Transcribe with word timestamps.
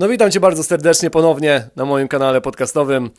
No 0.00 0.08
witam 0.08 0.30
Cię 0.30 0.40
bardzo 0.40 0.64
serdecznie 0.64 1.10
ponownie 1.10 1.70
na 1.76 1.84
moim 1.84 2.08
kanale 2.08 2.40
podcastowym. 2.40 3.10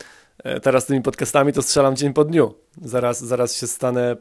E, 0.44 0.60
teraz 0.60 0.86
tymi 0.86 1.02
podcastami 1.02 1.52
to 1.52 1.62
strzelam 1.62 1.96
dzień 1.96 2.12
po 2.12 2.24
dniu. 2.24 2.54
Zaraz, 2.82 3.24
zaraz 3.24 3.56
się 3.56 3.66
stanę 3.66 4.16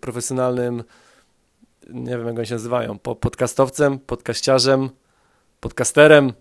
profesjonalnym, 0.00 0.84
nie 1.88 2.18
wiem 2.18 2.26
jak 2.26 2.36
oni 2.36 2.46
się 2.46 2.54
nazywają, 2.54 2.98
podcastowcem, 2.98 3.98
podkaściarzem, 3.98 4.90
podcasterem. 5.60 6.32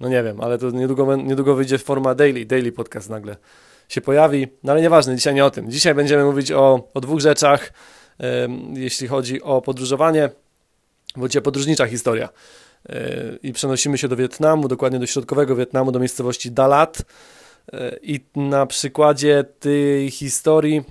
No 0.00 0.08
nie 0.08 0.22
wiem, 0.22 0.40
ale 0.40 0.58
to 0.58 0.70
niedługo, 0.70 1.16
niedługo 1.16 1.54
wyjdzie 1.54 1.78
forma 1.78 2.14
daily, 2.14 2.46
daily 2.46 2.72
podcast 2.72 3.10
nagle 3.10 3.36
się 3.88 4.00
pojawi. 4.00 4.48
No 4.62 4.72
ale 4.72 4.82
nieważne, 4.82 5.16
dzisiaj 5.16 5.34
nie 5.34 5.44
o 5.44 5.50
tym. 5.50 5.70
Dzisiaj 5.70 5.94
będziemy 5.94 6.24
mówić 6.24 6.52
o, 6.52 6.88
o 6.94 7.00
dwóch 7.00 7.20
rzeczach, 7.20 7.72
jeśli 8.74 9.08
chodzi 9.08 9.42
o 9.42 9.62
podróżowanie, 9.62 10.30
bo 11.16 11.40
podróżnicza 11.42 11.86
historia. 11.86 12.28
E, 12.88 13.36
i 13.42 13.52
przenosimy 13.52 13.98
się 13.98 14.08
do 14.08 14.16
Wietnamu, 14.16 14.68
dokładnie 14.68 14.98
do 14.98 15.06
środkowego 15.06 15.56
Wietnamu, 15.56 15.92
do 15.92 15.98
miejscowości 15.98 16.50
Dalat. 16.50 17.02
E, 17.72 17.96
I 18.02 18.20
na 18.36 18.66
przykładzie 18.66 19.44
tej 19.60 20.10
historii 20.10 20.84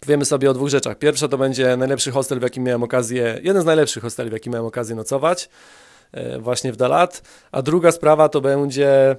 powiemy 0.00 0.24
sobie 0.24 0.50
o 0.50 0.54
dwóch 0.54 0.68
rzeczach. 0.68 0.98
Pierwsza 0.98 1.28
to 1.28 1.38
będzie 1.38 1.76
najlepszy 1.76 2.10
hostel, 2.10 2.38
w 2.38 2.42
jakim 2.42 2.64
miałem 2.64 2.82
okazję, 2.82 3.40
jeden 3.42 3.62
z 3.62 3.64
najlepszych 3.64 4.02
hosteli, 4.02 4.30
w 4.30 4.32
jakim 4.32 4.52
miałem 4.52 4.66
okazję 4.66 4.96
nocować, 4.96 5.48
e, 6.12 6.38
właśnie 6.38 6.72
w 6.72 6.76
Dalat. 6.76 7.22
A 7.52 7.62
druga 7.62 7.92
sprawa 7.92 8.28
to 8.28 8.40
będzie 8.40 9.16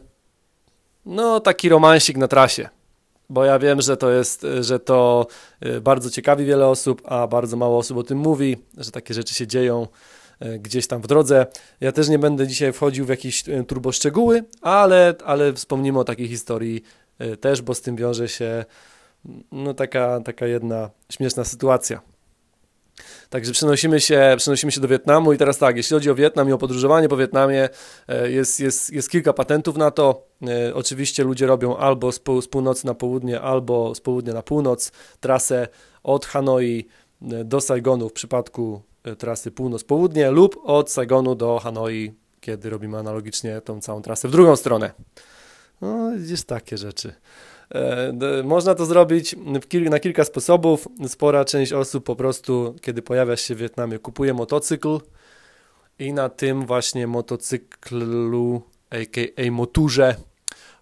no 1.05 1.39
taki 1.39 1.69
romansik 1.69 2.17
na 2.17 2.27
trasie. 2.27 2.69
Bo 3.29 3.45
ja 3.45 3.59
wiem, 3.59 3.81
że 3.81 3.97
to 3.97 4.11
jest, 4.11 4.45
że 4.61 4.79
to 4.79 5.27
bardzo 5.81 6.09
ciekawi 6.09 6.45
wiele 6.45 6.67
osób, 6.67 7.01
a 7.05 7.27
bardzo 7.27 7.57
mało 7.57 7.77
osób 7.77 7.97
o 7.97 8.03
tym 8.03 8.17
mówi, 8.17 8.57
że 8.77 8.91
takie 8.91 9.13
rzeczy 9.13 9.33
się 9.33 9.47
dzieją 9.47 9.87
gdzieś 10.59 10.87
tam 10.87 11.01
w 11.01 11.07
drodze. 11.07 11.45
Ja 11.81 11.91
też 11.91 12.09
nie 12.09 12.19
będę 12.19 12.47
dzisiaj 12.47 12.73
wchodził 12.73 13.05
w 13.05 13.09
jakieś 13.09 13.49
e, 13.49 13.63
turbo 13.63 13.91
szczegóły, 13.91 14.43
ale, 14.61 15.15
ale 15.25 15.53
wspomnimy 15.53 15.99
o 15.99 16.03
takiej 16.03 16.27
historii 16.27 16.83
e, 17.19 17.37
też, 17.37 17.61
bo 17.61 17.75
z 17.75 17.81
tym 17.81 17.95
wiąże 17.95 18.29
się 18.29 18.65
no 19.51 19.73
taka, 19.73 20.19
taka 20.21 20.47
jedna 20.47 20.89
śmieszna 21.11 21.43
sytuacja. 21.43 22.01
Także 23.29 23.51
przenosimy 23.51 24.01
się, 24.01 24.35
przenosimy 24.37 24.71
się 24.71 24.81
do 24.81 24.87
Wietnamu 24.87 25.33
i 25.33 25.37
teraz 25.37 25.57
tak, 25.57 25.77
jeśli 25.77 25.93
chodzi 25.93 26.09
o 26.09 26.15
Wietnam 26.15 26.49
i 26.49 26.51
o 26.51 26.57
podróżowanie 26.57 27.09
po 27.09 27.17
Wietnamie, 27.17 27.69
jest, 28.25 28.59
jest, 28.59 28.93
jest 28.93 29.09
kilka 29.09 29.33
patentów 29.33 29.77
na 29.77 29.91
to. 29.91 30.27
Oczywiście 30.73 31.23
ludzie 31.23 31.47
robią 31.47 31.77
albo 31.77 32.11
z, 32.11 32.21
z 32.41 32.47
północy 32.47 32.85
na 32.85 32.93
południe, 32.93 33.41
albo 33.41 33.95
z 33.95 34.01
południa 34.01 34.33
na 34.33 34.41
północ 34.41 34.91
trasę 35.19 35.67
od 36.03 36.25
Hanoi 36.25 36.87
do 37.21 37.61
Saigonu 37.61 38.09
w 38.09 38.13
przypadku 38.13 38.81
E, 38.81 38.94
trasy 39.17 39.51
północ-południe 39.51 40.31
lub 40.31 40.61
od 40.63 40.91
Saigonu 40.91 41.35
do 41.35 41.59
Hanoi, 41.59 42.13
kiedy 42.41 42.69
robimy 42.69 42.97
analogicznie 42.97 43.61
tą 43.61 43.81
całą 43.81 44.01
trasę 44.01 44.27
w 44.27 44.31
drugą 44.31 44.55
stronę. 44.55 44.91
No, 45.81 46.11
widzisz 46.17 46.43
takie 46.43 46.77
rzeczy. 46.77 47.13
E, 47.69 48.43
można 48.43 48.75
to 48.75 48.85
zrobić 48.85 49.35
na 49.89 49.99
kilka 49.99 50.23
sposobów. 50.23 50.87
Spora 51.07 51.45
część 51.45 51.73
osób 51.73 52.05
po 52.05 52.15
prostu, 52.15 52.75
kiedy 52.81 53.01
pojawia 53.01 53.37
się 53.37 53.55
w 53.55 53.57
Wietnamie, 53.57 53.99
kupuje 53.99 54.33
motocykl 54.33 54.99
i 55.99 56.13
na 56.13 56.29
tym 56.29 56.65
właśnie 56.65 57.07
motocyklu, 57.07 58.61
aka 58.89 59.51
moturze, 59.51 60.15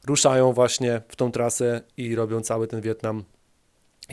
ruszają 0.08 0.54
właśnie 0.54 1.02
w 1.08 1.16
tą 1.16 1.32
trasę 1.32 1.82
i 1.98 2.16
robią 2.16 2.42
cały 2.42 2.68
ten 2.68 2.82
Wietnam 2.82 3.24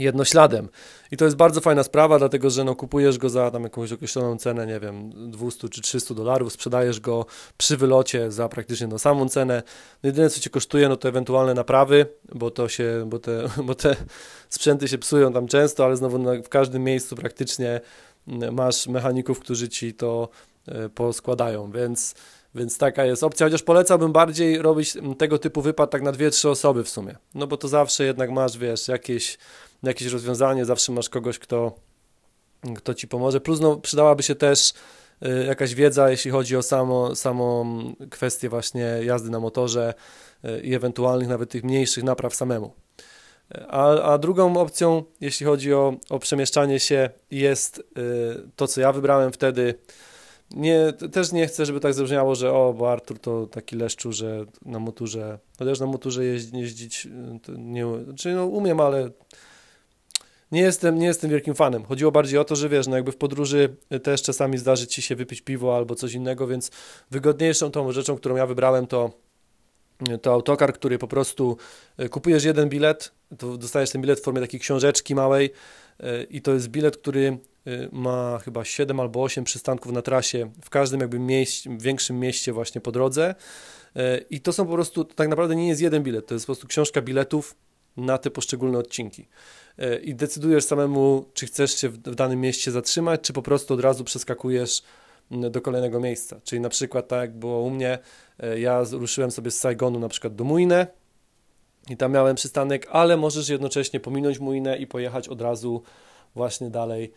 jednośladem. 0.05 0.69
I 1.11 1.17
to 1.17 1.25
jest 1.25 1.37
bardzo 1.37 1.61
fajna 1.61 1.83
sprawa, 1.83 2.19
dlatego 2.19 2.51
że 2.51 2.65
no, 2.65 2.75
kupujesz 2.75 3.19
go 3.19 3.29
za 3.29 3.51
tam 3.51 3.63
jakąś 3.63 3.93
określoną 3.93 4.39
cenę, 4.39 4.67
nie 4.67 4.81
wiem, 4.81 5.13
200 5.31 5.69
czy 5.69 5.81
300 5.81 6.15
dolarów, 6.15 6.53
sprzedajesz 6.53 7.01
go 7.01 7.27
przy 7.59 7.77
wylocie 7.77 8.31
za 8.31 8.49
praktycznie 8.49 8.89
tą 8.89 8.99
samą 8.99 9.29
cenę. 9.29 9.63
No, 10.03 10.09
jedyne 10.09 10.31
co 10.31 10.41
cię 10.41 10.51
kosztuje, 10.51 10.89
no 10.89 10.97
to 10.97 11.09
ewentualne 11.09 11.55
naprawy, 11.55 12.07
bo 12.35 12.51
to 12.51 12.69
się, 12.69 13.05
bo 13.07 13.19
te, 13.19 13.49
bo 13.67 13.75
te 13.75 13.97
sprzęty 14.49 14.89
się 14.89 14.99
psują 14.99 15.33
tam 15.33 15.47
często, 15.47 15.85
ale 15.85 15.97
znowu 15.97 16.43
w 16.45 16.49
każdym 16.49 16.85
miejscu 16.85 17.17
praktycznie 17.17 17.81
mm, 18.29 18.55
masz 18.55 18.87
mechaników, 18.87 19.41
którzy 19.41 19.69
ci 19.69 19.95
to 19.95 20.29
e, 20.69 20.89
poskładają, 20.89 21.73
więc 21.73 22.15
więc 22.55 22.79
taka 22.79 23.05
jest 23.05 23.23
opcja, 23.23 23.47
chociaż 23.47 23.63
polecałbym 23.63 24.13
bardziej 24.13 24.59
robić 24.59 24.97
tego 25.19 25.39
typu 25.39 25.63
wypad 25.63 25.91
tak 25.91 26.03
na 26.03 26.13
dwie, 26.13 26.31
trzy 26.31 26.51
osoby 26.51 26.85
w 26.85 26.89
sumie. 26.89 27.17
No 27.35 27.47
bo 27.47 27.57
to 27.57 27.69
zawsze 27.69 28.05
jednak 28.05 28.31
masz, 28.31 28.59
wiesz, 28.59 28.89
jakieś 28.89 29.39
jakieś 29.83 30.13
rozwiązanie, 30.13 30.65
zawsze 30.65 30.93
masz 30.93 31.09
kogoś, 31.09 31.39
kto, 31.39 31.75
kto 32.77 32.95
ci 32.95 33.09
pomoże. 33.09 33.41
Plus 33.41 33.61
no, 33.61 33.77
przydałaby 33.77 34.23
się 34.23 34.35
też 34.35 34.73
y, 35.23 35.45
jakaś 35.47 35.75
wiedza, 35.75 36.11
jeśli 36.11 36.31
chodzi 36.31 36.57
o 36.57 36.63
samo, 36.63 37.17
samą 37.17 37.65
kwestię 38.11 38.49
właśnie 38.49 39.01
jazdy 39.05 39.31
na 39.31 39.41
motorze 39.41 39.95
y, 40.45 40.61
i 40.61 40.75
ewentualnych 40.75 41.29
nawet 41.29 41.51
tych 41.51 41.65
mniejszych 41.65 42.05
napraw 42.05 42.35
samemu. 42.35 42.73
A, 43.69 44.03
a 44.03 44.19
drugą 44.19 44.57
opcją, 44.57 45.05
jeśli 45.21 45.47
chodzi 45.47 45.75
o, 45.75 45.95
o 46.11 46.19
przemieszczanie 46.19 46.81
się, 46.81 47.11
jest 47.31 47.79
y, 47.79 47.83
to, 48.57 48.67
co 48.67 48.81
ja 48.81 48.93
wybrałem 48.93 49.33
wtedy. 49.33 49.75
Nie, 50.51 50.93
też 51.13 51.33
nie 51.33 51.47
chcę, 51.47 51.67
żeby 51.67 51.81
tak 51.81 51.95
zabrzmiało, 51.95 52.35
że 52.35 52.53
o, 52.53 52.75
bo 52.79 52.93
Artur 52.93 53.19
to 53.19 53.47
taki 53.47 53.77
leszczu, 53.77 54.13
że 54.13 54.45
na 54.65 54.79
motorze, 54.79 55.39
chociaż 55.59 55.81
na 55.81 55.87
motorze 55.87 56.25
jeździć, 56.25 57.09
nie, 57.59 57.87
znaczy 58.05 58.35
no 58.35 58.47
umiem, 58.47 58.81
ale 58.81 59.11
nie 60.53 60.61
jestem, 60.61 60.99
nie 60.99 61.07
jestem 61.07 61.31
wielkim 61.31 61.55
fanem. 61.55 61.85
Chodziło 61.85 62.13
bardziej 62.13 62.39
o 62.39 62.45
to, 62.45 62.57
że 62.57 62.69
wiesz, 62.69 62.87
no 62.87 62.97
jakby 62.97 63.13
w 63.13 63.17
podróży 63.17 63.77
też 64.03 64.23
czasami 64.23 64.59
zdarzy 64.59 64.87
ci 64.87 65.03
się 65.03 65.17
wypić 65.17 65.41
piwo 65.41 65.77
albo 65.77 65.95
coś 65.95 66.13
innego, 66.13 66.47
więc 66.47 66.71
wygodniejszą 67.11 67.71
tą 67.71 67.93
rzeczą, 67.93 68.17
którą 68.17 68.37
ja 68.37 68.47
wybrałem, 68.47 68.87
to 68.87 69.11
to 70.23 70.33
autokar, 70.33 70.73
który 70.73 70.99
po 70.99 71.09
prostu 71.09 71.57
e, 71.97 72.09
kupujesz 72.09 72.45
jeden 72.45 72.69
bilet, 72.69 73.13
to 73.39 73.57
dostajesz 73.57 73.91
ten 73.91 74.03
bilet 74.03 74.21
w 74.21 74.23
formie 74.23 74.41
takiej 74.41 74.61
książeczki 74.61 75.15
małej 75.15 75.51
e, 76.01 76.23
i 76.23 76.43
to 76.43 76.55
jest 76.55 76.69
bilet, 76.69 76.97
który 76.97 77.39
e, 77.67 77.89
ma 77.93 78.39
chyba 78.39 78.65
7 78.65 79.01
albo 79.01 79.23
8 79.23 79.45
przystanków 79.45 79.93
na 79.93 80.03
trasie 80.03 80.51
w 80.65 80.71
każdym 80.71 81.01
jakby 81.01 81.19
mieście, 81.19 81.77
większym 81.79 82.21
mieście 82.21 82.53
właśnie 82.53 82.81
po 82.81 82.93
drodze 82.93 83.35
i 84.31 84.41
to 84.41 84.53
są 84.53 84.67
po 84.67 84.73
prostu, 84.73 85.05
tak 85.05 85.29
naprawdę 85.29 85.57
nie 85.57 85.69
jest 85.69 85.81
jeden 85.81 86.03
bilet, 86.03 86.27
to 86.27 86.35
jest 86.35 86.47
po 86.47 86.53
prostu 86.53 86.67
książka 86.67 87.03
biletów 87.03 87.57
na 88.01 88.19
te 88.19 88.31
poszczególne 88.31 88.79
odcinki. 88.79 89.29
E, 89.79 89.99
i 89.99 90.15
decydujesz 90.15 90.65
samemu, 90.65 91.25
czy 91.35 91.47
chcesz 91.47 91.75
się 91.75 91.89
w, 91.89 91.99
danym 91.99 92.41
mieście 92.41 92.71
zatrzymać, 92.71 93.21
czy 93.21 93.33
po 93.33 93.43
prostu 93.43 93.75
od 93.75 93.81
razu 93.81 94.05
przeskakujesz 94.05 94.83
mm, 95.31 95.53
do 95.53 95.61
kolejnego 95.61 96.01
miejsca. 96.01 96.41
Czyli 96.45 96.61
na 96.61 96.69
przykład 96.69 97.09
tak 97.09 97.21
jak 97.21 97.39
było 97.39 97.61
u 97.61 97.71
mnie, 97.71 97.99
e, 98.39 98.61
ja 98.61 98.83
ruszyłem 98.93 99.31
sobie 99.31 99.51
z 99.51 99.61
Saigonu 99.61 99.99
na 99.99 100.09
przykład 100.09 100.35
do 100.35 100.45
Muinę 100.45 100.87
i 101.91 101.97
tam 101.97 102.13
miałem 102.13 102.37
przystanek, 102.37 102.87
ale 102.91 103.17
możesz 103.17 103.49
jednocześnie 103.49 104.01
pominąć 104.01 104.39
Muinę 104.39 104.79
i 104.79 104.87
pojechać 104.87 105.29
od 105.29 105.41
razu 105.41 105.83
właśnie 106.35 106.71
dalej 106.71 107.13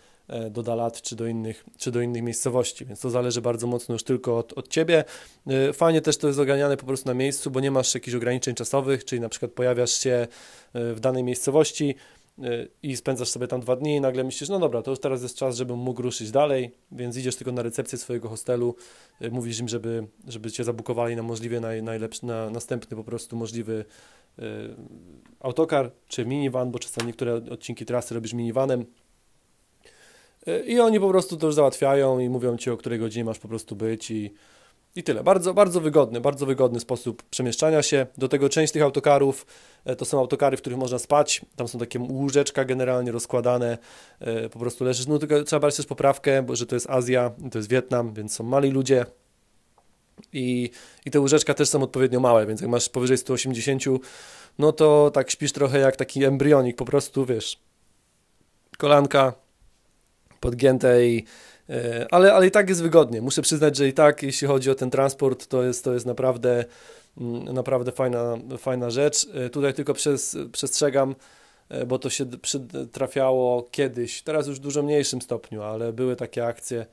do 0.51 0.63
Dalat 0.63 1.01
czy 1.01 1.15
do 1.15 1.27
innych, 1.27 1.65
czy 1.77 1.91
do 1.91 2.01
innych 2.01 2.23
miejscowości, 2.23 2.85
więc 2.85 2.99
to 2.99 3.09
zależy 3.09 3.41
bardzo 3.41 3.67
mocno 3.67 3.93
już 3.93 4.03
tylko 4.03 4.37
od, 4.37 4.53
od 4.53 4.67
Ciebie. 4.67 5.03
Fajnie 5.73 6.01
też 6.01 6.17
to 6.17 6.27
jest 6.27 6.39
oganiane 6.39 6.77
po 6.77 6.85
prostu 6.85 7.07
na 7.07 7.13
miejscu, 7.13 7.51
bo 7.51 7.59
nie 7.59 7.71
masz 7.71 7.93
jakichś 7.93 8.15
ograniczeń 8.15 8.55
czasowych, 8.55 9.05
czyli 9.05 9.21
na 9.21 9.29
przykład 9.29 9.51
pojawiasz 9.51 9.91
się 9.91 10.27
w 10.73 10.97
danej 10.99 11.23
miejscowości, 11.23 11.95
i 12.83 12.97
spędzasz 12.97 13.29
sobie 13.29 13.47
tam 13.47 13.61
dwa 13.61 13.75
dni 13.75 13.95
i 13.95 14.01
nagle 14.01 14.23
myślisz, 14.23 14.49
no 14.49 14.59
dobra, 14.59 14.81
to 14.81 14.91
już 14.91 14.99
teraz 14.99 15.23
jest 15.23 15.35
czas, 15.35 15.57
żebym 15.57 15.77
mógł 15.77 16.01
ruszyć 16.01 16.31
dalej, 16.31 16.71
więc 16.91 17.17
idziesz 17.17 17.35
tylko 17.35 17.51
na 17.51 17.61
recepcję 17.61 17.97
swojego 17.97 18.29
hostelu, 18.29 18.75
mówisz 19.31 19.59
im, 19.59 19.67
żeby, 19.67 20.07
żeby 20.27 20.51
cię 20.51 20.63
zabukowali 20.63 21.15
na 21.15 21.23
możliwie 21.23 21.59
naj, 21.59 21.83
najlepszy, 21.83 22.25
na 22.25 22.49
następny 22.49 22.97
po 22.97 23.03
prostu 23.03 23.35
możliwy 23.35 23.85
autokar 25.39 25.91
czy 26.07 26.25
minivan, 26.25 26.71
bo 26.71 26.79
czasami 26.79 27.07
niektóre 27.07 27.33
odcinki 27.35 27.85
trasy 27.85 28.15
robisz 28.15 28.33
minivanem. 28.33 28.85
Y, 30.47 30.63
I 30.65 30.79
oni 30.79 30.99
po 30.99 31.09
prostu 31.09 31.37
to 31.37 31.45
już 31.45 31.55
załatwiają 31.55 32.19
i 32.19 32.29
mówią 32.29 32.57
ci, 32.57 32.69
o 32.69 32.77
której 32.77 32.99
godzinie 32.99 33.25
masz 33.25 33.39
po 33.39 33.47
prostu 33.47 33.75
być 33.75 34.11
i 34.11 34.33
i 34.95 35.03
tyle. 35.03 35.23
Bardzo, 35.23 35.53
bardzo 35.53 35.81
wygodny, 35.81 36.21
bardzo 36.21 36.45
wygodny 36.45 36.79
sposób 36.79 37.23
przemieszczania 37.23 37.83
się. 37.83 38.07
Do 38.17 38.27
tego 38.27 38.49
część 38.49 38.73
tych 38.73 38.81
autokarów 38.81 39.45
e, 39.85 39.95
to 39.95 40.05
są 40.05 40.19
autokary, 40.19 40.57
w 40.57 40.61
których 40.61 40.79
można 40.79 40.99
spać. 40.99 41.41
Tam 41.55 41.67
są 41.67 41.79
takie 41.79 41.99
łóżeczka 41.99 42.65
generalnie 42.65 43.11
rozkładane. 43.11 43.77
E, 44.19 44.49
po 44.49 44.59
prostu 44.59 44.83
leżysz. 44.83 45.07
No 45.07 45.19
tylko 45.19 45.43
trzeba 45.43 45.59
brać 45.59 45.75
też 45.75 45.85
poprawkę, 45.85 46.43
bo 46.43 46.55
że 46.55 46.65
to 46.65 46.75
jest 46.75 46.89
Azja, 46.89 47.31
to 47.51 47.59
jest 47.59 47.69
Wietnam, 47.69 48.13
więc 48.13 48.35
są 48.35 48.43
mali 48.43 48.71
ludzie. 48.71 49.05
I, 50.33 50.69
I 51.05 51.11
te 51.11 51.19
łóżeczka 51.19 51.53
też 51.53 51.69
są 51.69 51.83
odpowiednio 51.83 52.19
małe, 52.19 52.45
więc 52.45 52.61
jak 52.61 52.69
masz 52.69 52.89
powyżej 52.89 53.17
180, 53.17 53.83
no 54.59 54.71
to 54.71 55.11
tak 55.13 55.31
śpisz 55.31 55.51
trochę 55.51 55.79
jak 55.79 55.95
taki 55.95 56.23
embrionik, 56.23 56.75
po 56.75 56.85
prostu 56.85 57.25
wiesz, 57.25 57.59
kolanka 58.77 59.33
podgięte 60.43 61.05
i 61.05 61.25
E, 61.69 62.07
ale, 62.11 62.33
ale 62.33 62.47
i 62.47 62.51
tak 62.51 62.69
jest 62.69 62.83
wygodnie. 62.83 63.21
Muszę 63.21 63.41
przyznać, 63.41 63.77
że 63.77 63.87
i 63.87 63.93
tak, 63.93 64.23
jeśli 64.23 64.47
chodzi 64.47 64.71
o 64.71 64.75
ten 64.75 64.89
transport, 64.89 65.47
to 65.47 65.63
jest, 65.63 65.83
to 65.83 65.93
jest 65.93 66.05
naprawdę, 66.05 66.65
mm, 67.17 67.43
naprawdę 67.43 67.91
fajna, 67.91 68.37
fajna 68.57 68.89
rzecz. 68.89 69.27
E, 69.33 69.49
tutaj 69.49 69.73
tylko 69.73 69.93
przez, 69.93 70.37
przestrzegam, 70.51 71.15
e, 71.69 71.85
bo 71.85 71.99
to 71.99 72.09
się 72.09 72.25
trafiało 72.91 73.67
kiedyś, 73.71 74.21
teraz 74.21 74.47
już 74.47 74.57
w 74.57 74.61
dużo 74.61 74.83
mniejszym 74.83 75.21
stopniu, 75.21 75.61
ale 75.61 75.93
były 75.93 76.15
takie 76.15 76.45
akcje, 76.45 76.85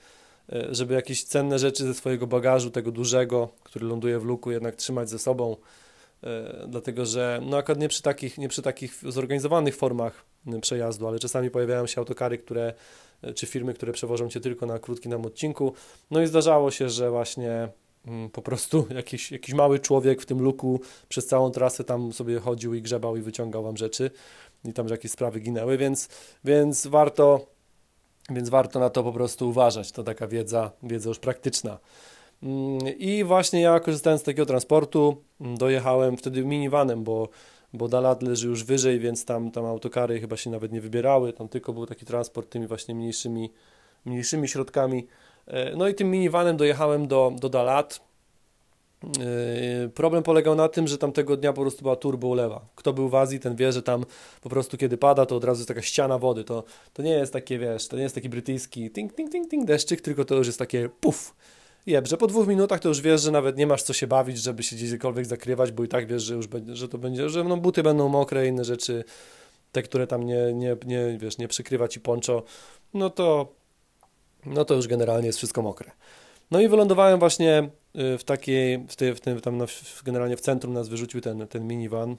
żeby 0.70 0.94
jakieś 0.94 1.24
cenne 1.24 1.58
rzeczy 1.58 1.84
ze 1.84 1.94
swojego 1.94 2.26
bagażu, 2.26 2.70
tego 2.70 2.92
dużego, 2.92 3.48
który 3.62 3.86
ląduje 3.86 4.18
w 4.18 4.24
luku, 4.24 4.50
jednak 4.50 4.76
trzymać 4.76 5.10
ze 5.10 5.18
sobą, 5.18 5.56
dlatego 6.68 7.06
że 7.06 7.40
no 7.46 7.56
akurat 7.56 7.78
nie 7.78 7.88
przy 7.88 8.02
takich, 8.02 8.38
nie 8.38 8.48
przy 8.48 8.62
takich 8.62 8.94
zorganizowanych 9.08 9.76
formach 9.76 10.24
przejazdu, 10.60 11.08
ale 11.08 11.18
czasami 11.18 11.50
pojawiają 11.50 11.86
się 11.86 12.00
autokary, 12.00 12.38
które, 12.38 12.74
czy 13.34 13.46
firmy, 13.46 13.74
które 13.74 13.92
przewożą 13.92 14.28
Cię 14.28 14.40
tylko 14.40 14.66
na 14.66 14.78
krótkim 14.78 15.10
nam 15.10 15.26
odcinku, 15.26 15.72
no 16.10 16.22
i 16.22 16.26
zdarzało 16.26 16.70
się, 16.70 16.88
że 16.88 17.10
właśnie 17.10 17.68
mm, 18.06 18.30
po 18.30 18.42
prostu 18.42 18.86
jakiś, 18.94 19.32
jakiś 19.32 19.54
mały 19.54 19.78
człowiek 19.78 20.22
w 20.22 20.26
tym 20.26 20.40
luku 20.40 20.80
przez 21.08 21.26
całą 21.26 21.50
trasę 21.50 21.84
tam 21.84 22.12
sobie 22.12 22.40
chodził 22.40 22.74
i 22.74 22.82
grzebał 22.82 23.16
i 23.16 23.20
wyciągał 23.20 23.62
Wam 23.62 23.76
rzeczy 23.76 24.10
i 24.64 24.72
tam 24.72 24.88
jakieś 24.88 25.10
sprawy 25.10 25.40
ginęły, 25.40 25.78
więc, 25.78 26.08
więc 26.44 26.86
warto 26.86 27.46
więc 28.30 28.48
warto 28.48 28.80
na 28.80 28.90
to 28.90 29.02
po 29.02 29.12
prostu 29.12 29.48
uważać. 29.48 29.92
To 29.92 30.02
taka 30.02 30.28
wiedza, 30.28 30.70
wiedza 30.82 31.08
już 31.08 31.18
praktyczna. 31.18 31.78
Mm, 32.42 32.78
I 32.98 33.24
właśnie 33.24 33.60
ja 33.60 33.80
korzystając 33.80 34.22
z 34.22 34.24
takiego 34.24 34.46
transportu 34.46 35.16
mm, 35.40 35.56
dojechałem 35.56 36.16
wtedy 36.16 36.44
minivanem, 36.44 37.04
bo, 37.04 37.28
bo 37.72 37.88
Dalat 37.88 38.22
leży 38.22 38.48
już 38.48 38.64
wyżej, 38.64 38.98
więc 38.98 39.24
tam, 39.24 39.50
tam 39.50 39.64
autokary 39.64 40.20
chyba 40.20 40.36
się 40.36 40.50
nawet 40.50 40.72
nie 40.72 40.80
wybierały, 40.80 41.32
tam 41.32 41.48
tylko 41.48 41.72
był 41.72 41.86
taki 41.86 42.06
transport 42.06 42.50
tymi 42.50 42.66
właśnie 42.66 42.94
mniejszymi, 42.94 43.50
mniejszymi 44.04 44.48
środkami. 44.48 45.06
E, 45.46 45.76
no 45.76 45.88
i 45.88 45.94
tym 45.94 46.10
minivanem 46.10 46.56
dojechałem 46.56 47.08
do, 47.08 47.32
do 47.40 47.48
Dalat. 47.48 48.10
Yy, 49.82 49.88
problem 49.88 50.22
polegał 50.22 50.54
na 50.54 50.68
tym, 50.68 50.88
że 50.88 50.98
tamtego 50.98 51.36
dnia 51.36 51.52
po 51.52 51.60
prostu 51.60 51.82
była 51.82 51.96
turbo 51.96 52.28
ulewa. 52.28 52.66
Kto 52.74 52.92
był 52.92 53.08
w 53.08 53.14
Azji, 53.14 53.40
ten 53.40 53.56
wie, 53.56 53.72
że 53.72 53.82
tam 53.82 54.04
po 54.40 54.48
prostu 54.48 54.76
kiedy 54.76 54.96
pada, 54.96 55.26
to 55.26 55.36
od 55.36 55.44
razu 55.44 55.60
jest 55.60 55.68
taka 55.68 55.82
ściana 55.82 56.18
wody. 56.18 56.44
To, 56.44 56.64
to 56.92 57.02
nie 57.02 57.10
jest 57.10 57.32
takie, 57.32 57.58
wiesz, 57.58 57.88
to 57.88 57.96
nie 57.96 58.02
jest 58.02 58.14
taki 58.14 58.28
brytyjski 58.28 58.90
ting, 58.90 59.14
ting, 59.14 59.32
ting, 59.32 59.50
ting 59.50 59.64
deszczyk, 59.64 60.00
tylko 60.00 60.24
to 60.24 60.34
już 60.34 60.46
jest 60.46 60.58
takie 60.58 60.88
puf. 60.88 61.34
Jeb, 61.86 62.08
że 62.08 62.16
po 62.16 62.26
dwóch 62.26 62.46
minutach 62.46 62.80
to 62.80 62.88
już 62.88 63.00
wiesz, 63.00 63.22
że 63.22 63.30
nawet 63.30 63.56
nie 63.56 63.66
masz 63.66 63.82
co 63.82 63.92
się 63.92 64.06
bawić, 64.06 64.38
żeby 64.38 64.62
się 64.62 64.76
gdziekolwiek 64.76 65.26
zakrywać, 65.26 65.72
bo 65.72 65.84
i 65.84 65.88
tak 65.88 66.06
wiesz, 66.06 66.22
że 66.22 66.34
już 66.34 66.46
będzie, 66.46 66.76
że 66.76 66.88
to 66.88 66.98
będzie, 66.98 67.28
że 67.28 67.44
no, 67.44 67.56
buty 67.56 67.82
będą 67.82 68.08
mokre, 68.08 68.46
inne 68.46 68.64
rzeczy, 68.64 69.04
te, 69.72 69.82
które 69.82 70.06
tam 70.06 70.26
nie, 70.26 70.52
nie, 70.54 70.76
nie, 70.86 71.18
wiesz, 71.18 71.38
nie 71.38 71.48
przykrywa 71.48 71.88
ci 71.88 72.00
poncho, 72.00 72.42
no 72.94 73.10
to, 73.10 73.52
no 74.46 74.64
to 74.64 74.74
już 74.74 74.86
generalnie 74.86 75.26
jest 75.26 75.38
wszystko 75.38 75.62
mokre. 75.62 75.90
No 76.50 76.60
i 76.60 76.68
wylądowałem 76.68 77.18
właśnie 77.18 77.70
y, 78.14 78.18
w 78.18 78.24
takiej, 78.24 78.86
w, 78.88 78.96
tej, 78.96 79.14
w 79.14 79.20
tym, 79.20 79.40
tam 79.40 79.58
generalnie 80.04 80.36
w 80.36 80.40
centrum 80.40 80.74
nas 80.74 80.88
wyrzucił 80.88 81.20
ten, 81.20 81.48
ten 81.48 81.66
minivan 81.66 82.10
y, 82.10 82.16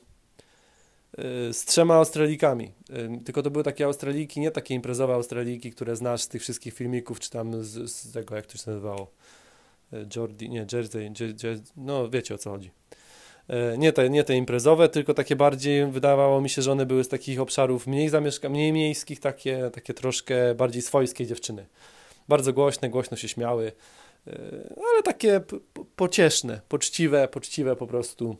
z 1.54 1.66
trzema 1.66 1.96
Australikami. 1.96 2.72
Y, 2.90 3.24
tylko 3.26 3.44
to 3.44 3.52
były 3.52 3.64
takie 3.64 3.86
Australiki, 3.86 4.40
nie 4.40 4.52
takie 4.52 4.76
imprezowe 4.76 5.14
Australiki, 5.14 5.72
które 5.72 5.96
znasz 5.96 6.22
z 6.22 6.28
tych 6.28 6.42
wszystkich 6.42 6.74
filmików, 6.74 7.20
czy 7.20 7.30
tam 7.30 7.64
z, 7.64 7.92
z 7.92 8.12
tego, 8.12 8.36
jak 8.36 8.46
to 8.46 8.58
się 8.58 8.72
nazywało. 8.72 9.12
Jordi, 10.16 10.50
nie, 10.50 10.66
Jersey, 10.74 11.12
Jersey, 11.20 11.62
no 11.78 12.10
wiecie 12.10 12.36
o 12.36 12.38
co 12.38 12.50
chodzi. 12.50 12.72
Nie 13.78 13.94
te, 13.94 14.10
nie 14.10 14.24
te 14.24 14.36
imprezowe, 14.36 14.90
tylko 14.90 15.14
takie 15.14 15.36
bardziej, 15.36 15.86
wydawało 15.92 16.42
mi 16.42 16.50
się, 16.50 16.62
że 16.62 16.72
one 16.72 16.86
były 16.86 17.04
z 17.04 17.08
takich 17.08 17.42
obszarów 17.42 17.88
mniej 17.88 18.10
zamieszka, 18.10 18.50
mniej 18.50 18.74
miejskich, 18.74 19.20
takie, 19.20 19.70
takie 19.74 19.94
troszkę 19.94 20.56
bardziej 20.56 20.82
swojskie 20.82 21.26
dziewczyny. 21.26 21.66
Bardzo 22.28 22.54
głośne, 22.54 22.90
głośno 22.90 23.18
się 23.18 23.28
śmiały. 23.28 23.72
E, 24.28 24.34
ale 24.92 25.04
takie 25.04 25.42
pocieszne, 25.96 26.62
poczciwe, 26.68 27.28
poczciwe 27.28 27.76
po 27.76 27.88
prostu 27.88 28.38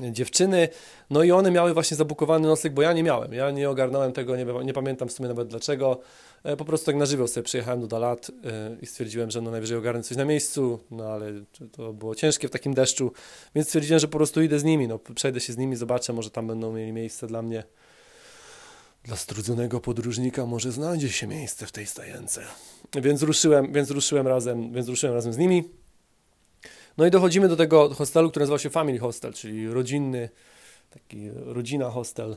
dziewczyny. 0.00 0.68
No 1.10 1.22
i 1.22 1.32
one 1.32 1.50
miały 1.50 1.74
właśnie 1.74 1.96
zabukowany 1.96 2.48
nocleg, 2.48 2.72
bo 2.72 2.82
ja 2.82 2.92
nie 2.92 3.02
miałem. 3.02 3.32
Ja 3.32 3.50
nie 3.50 3.70
ogarnąłem 3.70 4.12
tego, 4.12 4.36
nie, 4.36 4.46
nie 4.64 4.72
pamiętam 4.72 5.08
w 5.08 5.12
sumie 5.12 5.28
nawet 5.28 5.48
dlaczego. 5.48 6.00
E, 6.44 6.56
po 6.56 6.64
prostu 6.64 6.86
tak 6.86 6.96
na 6.96 7.06
żywioł 7.06 7.28
sobie 7.28 7.44
przyjechałem 7.44 7.80
do 7.80 7.86
Dalat 7.86 8.30
e, 8.30 8.76
i 8.82 8.86
stwierdziłem, 8.86 9.30
że 9.30 9.40
no 9.40 9.50
najwyżej 9.50 9.78
ogarnę 9.78 10.02
coś 10.02 10.16
na 10.16 10.24
miejscu, 10.24 10.78
no 10.90 11.04
ale 11.04 11.32
to 11.72 11.92
było 11.92 12.14
ciężkie 12.14 12.48
w 12.48 12.50
takim 12.50 12.74
deszczu, 12.74 13.12
więc 13.54 13.68
stwierdziłem, 13.68 14.00
że 14.00 14.08
po 14.08 14.18
prostu 14.18 14.42
idę 14.42 14.58
z 14.58 14.64
nimi, 14.64 14.88
no 14.88 14.98
przejdę 14.98 15.40
się 15.40 15.52
z 15.52 15.56
nimi, 15.56 15.76
zobaczę, 15.76 16.12
może 16.12 16.30
tam 16.30 16.46
będą 16.46 16.72
mieli 16.72 16.92
miejsce 16.92 17.26
dla 17.26 17.42
mnie. 17.42 17.64
Dla 19.04 19.16
strudzonego 19.16 19.80
podróżnika 19.80 20.46
może 20.46 20.72
znajdzie 20.72 21.08
się 21.08 21.26
miejsce 21.26 21.66
w 21.66 21.72
tej 21.72 21.86
stajence. 21.86 22.42
Więc 22.94 23.22
ruszyłem, 23.22 23.72
więc 23.72 23.90
ruszyłem 23.90 24.28
razem, 24.28 24.72
więc 24.72 24.88
ruszyłem 24.88 25.14
razem 25.14 25.32
z 25.32 25.38
nimi. 25.38 25.81
No 26.98 27.06
i 27.06 27.10
dochodzimy 27.10 27.48
do 27.48 27.56
tego 27.56 27.94
hostelu, 27.94 28.30
który 28.30 28.42
nazywa 28.42 28.58
się 28.58 28.70
Family 28.70 28.98
Hostel, 28.98 29.32
czyli 29.32 29.68
rodzinny, 29.68 30.28
taki 30.90 31.30
rodzina 31.30 31.90
hostel. 31.90 32.36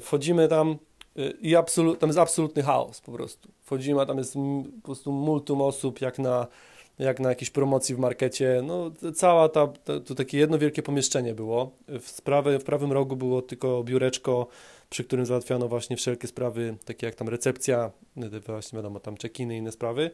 Wchodzimy 0.00 0.48
tam 0.48 0.76
y, 1.18 1.34
i 1.40 1.54
tam 1.98 2.08
jest 2.08 2.18
absolutny 2.18 2.62
chaos 2.62 3.00
po 3.00 3.12
prostu. 3.12 3.48
Wchodzimy, 3.62 4.00
a 4.00 4.06
tam 4.06 4.18
jest 4.18 4.34
po 4.82 4.86
prostu 4.86 5.12
multum 5.12 5.62
osób, 5.62 6.00
jak 6.00 6.18
na, 6.18 6.46
jak 6.98 7.20
na 7.20 7.28
jakiejś 7.28 7.50
promocji 7.50 7.94
w 7.94 7.98
markecie. 7.98 8.62
No, 8.64 8.90
cała 9.14 9.48
ta, 9.48 9.66
to, 9.66 10.00
to 10.00 10.14
takie 10.14 10.38
jedno 10.38 10.58
wielkie 10.58 10.82
pomieszczenie 10.82 11.34
było. 11.34 11.70
W, 11.88 12.22
prawe, 12.22 12.58
w 12.58 12.64
prawym 12.64 12.92
rogu 12.92 13.16
było 13.16 13.42
tylko 13.42 13.84
biureczko 13.84 14.46
przy 14.90 15.04
którym 15.04 15.26
załatwiano 15.26 15.68
właśnie 15.68 15.96
wszelkie 15.96 16.28
sprawy, 16.28 16.76
takie 16.84 17.06
jak 17.06 17.14
tam 17.14 17.28
recepcja, 17.28 17.90
właśnie 18.46 18.76
wiadomo, 18.76 19.00
tam 19.00 19.16
check-iny 19.16 19.54
i 19.54 19.58
inne 19.58 19.72
sprawy. 19.72 20.10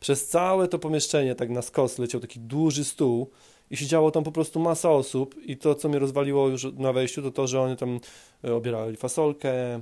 Przez 0.00 0.26
całe 0.26 0.68
to 0.68 0.78
pomieszczenie, 0.78 1.34
tak 1.34 1.50
na 1.50 1.62
skos, 1.62 1.98
leciał 1.98 2.20
taki 2.20 2.40
duży 2.40 2.84
stół 2.84 3.30
i 3.70 3.76
siedziało 3.76 4.10
tam 4.10 4.24
po 4.24 4.32
prostu 4.32 4.60
masa 4.60 4.90
osób 4.90 5.34
i 5.42 5.56
to, 5.56 5.74
co 5.74 5.88
mnie 5.88 5.98
rozwaliło 5.98 6.48
już 6.48 6.66
na 6.72 6.92
wejściu, 6.92 7.22
to 7.22 7.30
to, 7.30 7.46
że 7.46 7.60
oni 7.60 7.76
tam 7.76 8.00
e, 8.44 8.54
obierali 8.54 8.96
fasolkę, 8.96 9.50
e, 9.54 9.80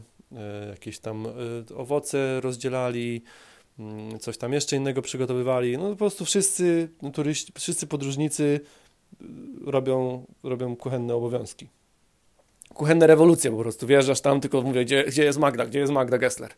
jakieś 0.70 0.98
tam 0.98 1.26
e, 1.26 1.30
owoce 1.76 2.40
rozdzielali, 2.40 3.22
mm, 3.78 4.18
coś 4.18 4.38
tam 4.38 4.52
jeszcze 4.52 4.76
innego 4.76 5.02
przygotowywali. 5.02 5.78
No 5.78 5.90
po 5.90 5.96
prostu 5.96 6.24
wszyscy 6.24 6.88
turyści, 7.12 7.52
wszyscy 7.58 7.86
podróżnicy 7.86 8.60
robią, 9.64 10.24
robią 10.42 10.76
kuchenne 10.76 11.14
obowiązki 11.14 11.68
kuchenne 12.74 13.06
rewolucje 13.06 13.50
po 13.50 13.56
prostu. 13.56 13.86
Wjeżdżasz 13.86 14.20
tam, 14.20 14.40
tylko 14.40 14.62
mówię, 14.62 14.84
gdzie, 14.84 15.04
gdzie 15.04 15.24
jest 15.24 15.38
Magda, 15.38 15.66
gdzie 15.66 15.78
jest 15.78 15.92
Magda 15.92 16.18
Gessler. 16.18 16.50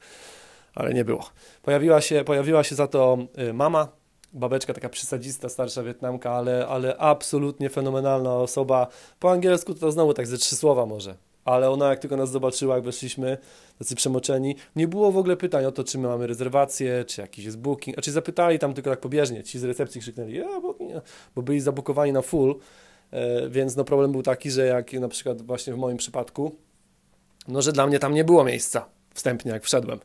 Ale 0.77 0.95
nie 0.95 1.05
było. 1.05 1.25
Pojawiła 1.63 2.01
się, 2.01 2.25
pojawiła 2.25 2.65
się 2.65 2.75
za 2.75 2.87
to 2.87 3.19
y, 3.39 3.53
mama, 3.53 3.89
babeczka, 4.33 4.75
taka 4.75 4.89
przysadzista, 4.89 5.49
starsza 5.49 5.83
Wietnamka, 5.83 6.33
ale, 6.33 6.67
ale 6.67 6.97
absolutnie 6.97 7.71
fenomenalna 7.71 8.35
osoba. 8.35 8.87
Po 9.21 9.31
angielsku 9.31 9.75
to 9.75 9.93
znowu 9.93 10.15
tak 10.15 10.27
ze 10.27 10.39
trzy 10.39 10.57
słowa 10.57 10.87
może. 10.87 11.15
Ale 11.45 11.71
ona 11.71 11.91
jak 11.91 11.99
tylko 11.99 12.17
nas 12.17 12.31
zobaczyła, 12.31 12.75
jak 12.75 12.85
weszliśmy, 12.85 13.39
tacy 13.79 13.95
przemoczeni, 13.95 14.57
nie 14.77 14.89
było 14.89 15.13
w 15.13 15.17
ogóle 15.17 15.37
pytań 15.37 15.65
o 15.65 15.73
to, 15.73 15.85
czy 15.85 15.99
my 15.99 16.09
mamy 16.09 16.27
rezerwację, 16.27 17.05
czy 17.05 17.21
jakiś 17.21 17.45
jest 17.45 17.59
booking. 17.59 17.97
Znaczy 17.97 18.13
zapytali 18.13 18.59
tam 18.59 18.75
tylko 18.75 18.91
tak 18.91 19.01
pobieżnie, 19.01 19.43
ci 19.43 19.59
z 19.59 19.65
recepcji 19.65 20.01
krzyknęli, 20.01 20.43
booking, 20.63 20.93
bo 21.35 21.43
byli 21.43 21.61
zabukowani 21.61 22.13
na 22.13 22.23
full. 22.23 22.59
E, 23.11 23.49
więc 23.49 23.77
no 23.77 23.85
problem 23.85 24.13
był 24.13 24.23
taki, 24.23 24.51
że 24.51 24.67
jak 24.67 24.93
na 24.93 25.09
przykład 25.09 25.43
właśnie 25.43 25.75
w 25.75 25.77
moim 25.77 25.97
przypadku, 25.97 26.57
no 27.49 27.63
że 27.63 27.73
dla 27.73 27.87
mnie 27.87 27.99
tam 27.99 28.15
nie 28.15 28.25
było 28.25 28.45
miejsca 28.45 28.89
wstępnie, 29.15 29.53
jak 29.53 29.65
wszedłem. 29.65 30.01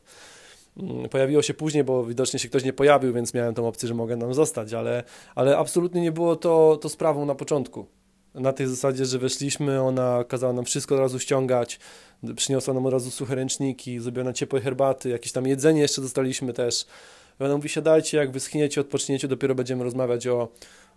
Mm, 0.76 1.08
pojawiło 1.08 1.42
się 1.42 1.54
później, 1.54 1.84
bo 1.84 2.04
widocznie 2.04 2.38
się 2.38 2.48
ktoś 2.48 2.64
nie 2.64 2.72
pojawił, 2.72 3.12
więc 3.12 3.34
miałem 3.34 3.54
tą 3.54 3.68
opcję, 3.68 3.88
że 3.88 3.94
mogę 3.94 4.18
tam 4.18 4.34
zostać, 4.34 4.72
ale, 4.72 5.04
ale 5.34 5.58
absolutnie 5.58 6.00
nie 6.00 6.12
było 6.12 6.36
to, 6.36 6.78
to 6.82 6.88
sprawą 6.88 7.26
na 7.26 7.34
początku. 7.34 7.86
Na 8.34 8.52
tej 8.52 8.66
zasadzie, 8.66 9.04
że 9.04 9.18
weszliśmy, 9.18 9.82
ona 9.82 10.24
kazała 10.28 10.52
nam 10.52 10.64
wszystko 10.64 10.94
od 10.94 11.00
razu 11.00 11.18
ściągać, 11.18 11.80
przyniosła 12.36 12.74
nam 12.74 12.86
od 12.86 12.92
razu 12.92 13.10
suche 13.10 13.34
ręczniki, 13.34 14.00
zrobiona 14.00 14.32
ciepłe 14.32 14.60
herbaty, 14.60 15.08
jakieś 15.08 15.32
tam 15.32 15.46
jedzenie 15.46 15.80
jeszcze 15.80 16.02
dostaliśmy 16.02 16.52
też. 16.52 16.86
Ona 17.40 17.56
mówi, 17.56 17.68
siadajcie, 17.68 18.18
jak 18.18 18.30
wyschniecie, 18.30 18.80
odpoczniecie, 18.80 19.28
dopiero 19.28 19.54
będziemy 19.54 19.84
rozmawiać 19.84 20.26
o, 20.26 20.48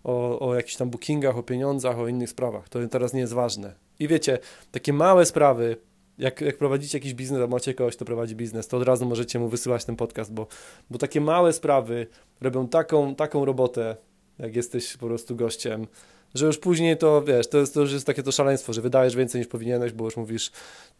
o, 0.04 0.38
o 0.38 0.54
jakichś 0.54 0.76
tam 0.76 0.90
bookingach, 0.90 1.38
o 1.38 1.42
pieniądzach, 1.42 1.98
o 1.98 2.08
innych 2.08 2.30
sprawach. 2.30 2.68
To 2.68 2.88
teraz 2.88 3.12
nie 3.12 3.20
jest 3.20 3.32
ważne. 3.32 3.74
I 3.98 4.08
wiecie, 4.08 4.38
takie 4.72 4.92
małe 4.92 5.26
sprawy, 5.26 5.76
jak, 6.18 6.40
jak 6.40 6.58
prowadzicie 6.58 6.98
jakiś 6.98 7.14
biznes, 7.14 7.42
a 7.42 7.46
macie 7.46 7.74
kogoś, 7.74 7.96
kto 7.96 8.04
prowadzi 8.04 8.36
biznes, 8.36 8.68
to 8.68 8.76
od 8.76 8.82
razu 8.82 9.06
możecie 9.06 9.38
mu 9.38 9.48
wysyłać 9.48 9.84
ten 9.84 9.96
podcast, 9.96 10.32
bo, 10.32 10.46
bo 10.90 10.98
takie 10.98 11.20
małe 11.20 11.52
sprawy 11.52 12.06
robią 12.40 12.68
taką, 12.68 13.14
taką 13.14 13.44
robotę, 13.44 13.96
jak 14.38 14.56
jesteś 14.56 14.96
po 14.96 15.06
prostu 15.06 15.36
gościem, 15.36 15.86
że 16.34 16.46
już 16.46 16.58
później 16.58 16.96
to, 16.96 17.22
wiesz, 17.22 17.48
to, 17.48 17.58
jest, 17.58 17.74
to 17.74 17.80
już 17.80 17.92
jest 17.92 18.06
takie 18.06 18.22
to 18.22 18.32
szaleństwo, 18.32 18.72
że 18.72 18.82
wydajesz 18.82 19.16
więcej 19.16 19.40
niż 19.40 19.48
powinieneś, 19.48 19.92
bo 19.92 20.04
już 20.04 20.16
mówisz, 20.16 20.50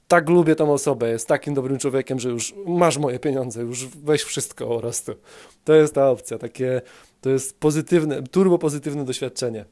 tak 0.09 0.29
lubię 0.29 0.55
tą 0.55 0.73
osobę, 0.73 1.11
jest 1.11 1.29
takim 1.29 1.55
dobrym 1.55 1.79
człowiekiem, 1.79 2.21
że 2.21 2.29
już 2.29 2.55
masz 2.67 2.99
moje 2.99 3.19
pieniądze, 3.19 3.63
już 3.63 3.87
weź 3.87 4.23
wszystko 4.23 4.67
po 4.67 4.81
prostu. 4.81 5.13
To 5.65 5.75
jest 5.75 5.95
ta 5.95 6.11
opcja, 6.11 6.39
takie, 6.39 6.83
to 7.21 7.31
jest 7.31 7.59
pozytywne, 7.59 8.23
turbo 8.23 8.59
pozytywne 8.59 9.05
doświadczenie. 9.05 9.65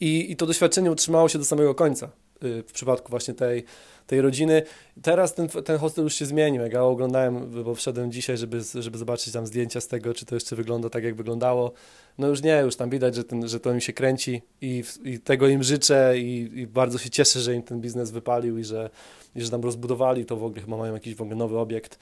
I, 0.00 0.32
I 0.32 0.36
to 0.36 0.46
doświadczenie 0.46 0.90
utrzymało 0.90 1.28
się 1.28 1.38
do 1.38 1.44
samego 1.44 1.74
końca 1.74 2.08
w 2.42 2.72
przypadku 2.72 3.10
właśnie 3.10 3.34
tej, 3.34 3.64
tej 4.06 4.20
rodziny. 4.20 4.62
Teraz 5.02 5.34
ten, 5.34 5.48
ten 5.48 5.78
hostel 5.78 6.04
już 6.04 6.14
się 6.14 6.26
zmienił. 6.26 6.62
Jak 6.62 6.72
ja 6.72 6.82
oglądałem, 6.82 7.64
bo 7.64 7.74
wszedłem 7.74 8.12
dzisiaj, 8.12 8.36
żeby, 8.36 8.60
żeby 8.74 8.98
zobaczyć 8.98 9.32
tam 9.32 9.46
zdjęcia 9.46 9.80
z 9.80 9.88
tego, 9.88 10.14
czy 10.14 10.26
to 10.26 10.34
jeszcze 10.34 10.56
wygląda 10.56 10.90
tak, 10.90 11.04
jak 11.04 11.14
wyglądało. 11.14 11.72
No 12.18 12.28
już 12.28 12.42
nie, 12.42 12.60
już 12.64 12.76
tam 12.76 12.90
widać, 12.90 13.14
że, 13.14 13.24
ten, 13.24 13.48
że 13.48 13.60
to 13.60 13.72
im 13.72 13.80
się 13.80 13.92
kręci 13.92 14.42
i, 14.60 14.84
i 15.04 15.18
tego 15.18 15.48
im 15.48 15.62
życzę 15.62 16.18
i, 16.18 16.50
i, 16.60 16.66
bardzo 16.66 16.98
się 16.98 17.10
cieszę, 17.10 17.40
że 17.40 17.54
im 17.54 17.62
ten 17.62 17.80
biznes 17.80 18.10
wypalił 18.10 18.58
i 18.58 18.64
że, 18.64 18.90
i 19.36 19.40
że 19.40 19.50
tam 19.50 19.62
rozbudowali 19.62 20.24
to 20.24 20.36
w 20.36 20.44
ogóle, 20.44 20.60
chyba 20.60 20.76
mają 20.76 20.94
jakiś 20.94 21.14
w 21.14 21.22
ogóle 21.22 21.36
nowy 21.36 21.58
obiekt, 21.58 21.98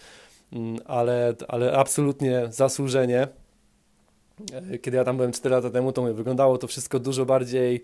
mm, 0.52 0.78
ale, 0.84 1.34
ale 1.48 1.72
absolutnie 1.72 2.48
zasłużenie 2.50 3.28
e, 4.72 4.78
kiedy 4.78 4.96
ja 4.96 5.04
tam 5.04 5.16
byłem 5.16 5.32
4 5.32 5.54
lata 5.54 5.70
temu, 5.70 5.92
to 5.92 6.02
wyglądało 6.02 6.58
to 6.58 6.66
wszystko 6.66 6.98
dużo 6.98 7.26
bardziej 7.26 7.82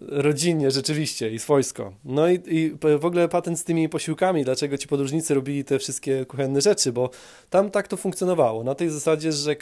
rodzinnie 0.00 0.70
rzeczywiście 0.70 1.30
i 1.30 1.38
swojsko. 1.38 1.92
No 2.04 2.28
i, 2.28 2.40
i 2.46 2.72
w 2.98 3.04
ogóle 3.04 3.28
patent 3.28 3.58
z 3.58 3.64
tymi 3.64 3.88
posiłkami, 3.88 4.44
dlaczego 4.44 4.78
ci 4.78 4.88
podróżnicy 4.88 5.34
robili 5.34 5.64
te 5.64 5.78
wszystkie 5.78 6.26
kuchenne 6.26 6.60
rzeczy, 6.60 6.92
bo 6.92 7.10
tam 7.50 7.70
tak 7.70 7.88
to 7.88 7.96
funkcjonowało. 7.96 8.64
Na 8.64 8.74
tej 8.74 8.90
zasadzie, 8.90 9.32
że 9.32 9.52
y, 9.52 9.56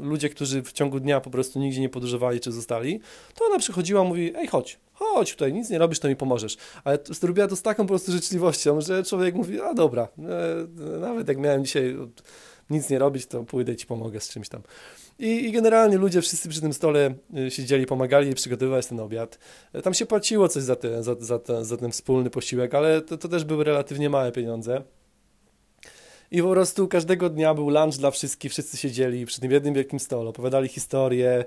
ludzie, 0.00 0.28
którzy 0.28 0.62
w 0.62 0.72
ciągu 0.72 1.00
dnia 1.00 1.20
po 1.20 1.30
prostu 1.30 1.58
nigdzie 1.58 1.80
nie 1.80 1.88
podróżowali 1.88 2.40
czy 2.40 2.52
zostali, 2.52 3.00
to 3.34 3.44
ona 3.44 3.58
przychodziła 3.58 4.04
mówi, 4.04 4.32
ej 4.36 4.46
chodź, 4.46 4.78
chodź 4.92 5.32
tutaj, 5.32 5.52
nic 5.52 5.70
nie 5.70 5.78
robisz, 5.78 5.98
to 5.98 6.08
mi 6.08 6.16
pomożesz. 6.16 6.56
Ale 6.84 6.98
robiła 7.22 7.48
to 7.48 7.56
z 7.56 7.62
taką 7.62 7.82
po 7.82 7.88
prostu 7.88 8.12
życzliwością, 8.12 8.80
że 8.80 9.04
człowiek 9.04 9.34
mówi, 9.34 9.60
a 9.60 9.74
dobra, 9.74 10.08
e, 10.18 10.98
nawet 11.00 11.28
jak 11.28 11.38
miałem 11.38 11.64
dzisiaj 11.64 11.96
nic 12.70 12.90
nie 12.90 12.98
robić, 12.98 13.26
to 13.26 13.44
pójdę 13.44 13.76
ci 13.76 13.86
pomogę 13.86 14.20
z 14.20 14.28
czymś 14.28 14.48
tam. 14.48 14.62
I, 15.18 15.48
I, 15.48 15.52
generalnie 15.52 15.96
ludzie 15.96 16.22
wszyscy 16.22 16.48
przy 16.48 16.60
tym 16.60 16.72
stole 16.72 17.14
y, 17.38 17.50
siedzieli, 17.50 17.86
pomagali 17.86 18.34
przygotowywać 18.34 18.86
ten 18.86 19.00
obiad. 19.00 19.38
E, 19.72 19.82
tam 19.82 19.94
się 19.94 20.06
płaciło 20.06 20.48
coś 20.48 20.62
za, 20.62 20.76
te, 20.76 21.02
za, 21.02 21.14
za, 21.20 21.38
te, 21.38 21.64
za 21.64 21.76
ten 21.76 21.90
wspólny 21.90 22.30
posiłek, 22.30 22.74
ale 22.74 23.00
to, 23.00 23.18
to 23.18 23.28
też 23.28 23.44
były 23.44 23.64
relatywnie 23.64 24.10
małe 24.10 24.32
pieniądze. 24.32 24.82
I 26.30 26.42
po 26.42 26.50
prostu 26.50 26.88
każdego 26.88 27.30
dnia 27.30 27.54
był 27.54 27.70
lunch 27.70 27.98
dla 27.98 28.10
wszystkich, 28.10 28.52
wszyscy 28.52 28.76
siedzieli 28.76 29.26
przy 29.26 29.40
tym 29.40 29.50
jednym 29.50 29.74
wielkim 29.74 30.00
stole, 30.00 30.28
opowiadali 30.28 30.68
historie, 30.68 31.44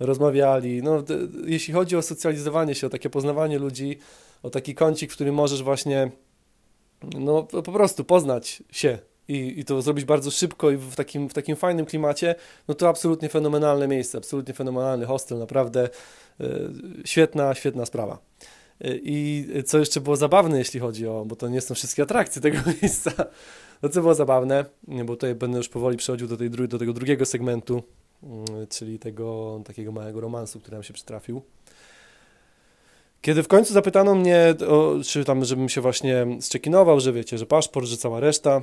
rozmawiali. 0.00 0.82
No, 0.82 1.04
jeśli 1.46 1.74
chodzi 1.74 1.96
o 1.96 2.02
socjalizowanie 2.02 2.74
się, 2.74 2.86
o 2.86 2.90
takie 2.90 3.10
poznawanie 3.10 3.58
ludzi, 3.58 3.98
o 4.42 4.50
taki 4.50 4.74
kącik, 4.74 5.12
w 5.12 5.14
którym 5.14 5.34
możesz 5.34 5.62
właśnie 5.62 6.10
no, 7.18 7.42
po 7.42 7.72
prostu 7.72 8.04
poznać 8.04 8.62
się 8.70 8.98
i, 9.28 9.60
i 9.60 9.64
to 9.64 9.82
zrobić 9.82 10.04
bardzo 10.04 10.30
szybko 10.30 10.70
i 10.70 10.76
w 10.76 10.96
takim, 10.96 11.28
w 11.28 11.34
takim 11.34 11.56
fajnym 11.56 11.86
klimacie, 11.86 12.34
no 12.68 12.74
to 12.74 12.88
absolutnie 12.88 13.28
fenomenalne 13.28 13.88
miejsce, 13.88 14.18
absolutnie 14.18 14.54
fenomenalny 14.54 15.06
hostel, 15.06 15.38
naprawdę 15.38 15.88
y, 16.40 16.46
świetna, 17.04 17.54
świetna 17.54 17.86
sprawa. 17.86 18.18
Y, 18.84 19.00
I 19.02 19.46
co 19.66 19.78
jeszcze 19.78 20.00
było 20.00 20.16
zabawne, 20.16 20.58
jeśli 20.58 20.80
chodzi 20.80 21.06
o, 21.06 21.24
bo 21.26 21.36
to 21.36 21.48
nie 21.48 21.60
są 21.60 21.74
wszystkie 21.74 22.02
atrakcje 22.02 22.42
tego 22.42 22.58
miejsca, 22.82 23.10
no 23.82 23.88
co 23.88 24.00
było 24.00 24.14
zabawne, 24.14 24.64
bo 25.04 25.14
tutaj 25.14 25.34
będę 25.34 25.58
już 25.58 25.68
powoli 25.68 25.96
przechodził 25.96 26.28
do, 26.28 26.36
tej, 26.36 26.50
do 26.50 26.78
tego 26.78 26.92
drugiego 26.92 27.26
segmentu, 27.26 27.82
y, 28.62 28.66
czyli 28.66 28.98
tego 28.98 29.60
takiego 29.64 29.92
małego 29.92 30.20
romansu, 30.20 30.60
który 30.60 30.76
nam 30.76 30.82
się 30.82 30.94
przytrafił. 30.94 31.42
Kiedy 33.20 33.42
w 33.42 33.48
końcu 33.48 33.72
zapytano 33.72 34.14
mnie, 34.14 34.54
o, 34.68 34.94
czy 35.04 35.24
tam, 35.24 35.44
żebym 35.44 35.68
się 35.68 35.80
właśnie 35.80 36.26
zczekinował, 36.40 37.00
że 37.00 37.12
wiecie, 37.12 37.38
że 37.38 37.46
paszport, 37.46 37.86
że 37.86 37.96
cała 37.96 38.20
reszta, 38.20 38.62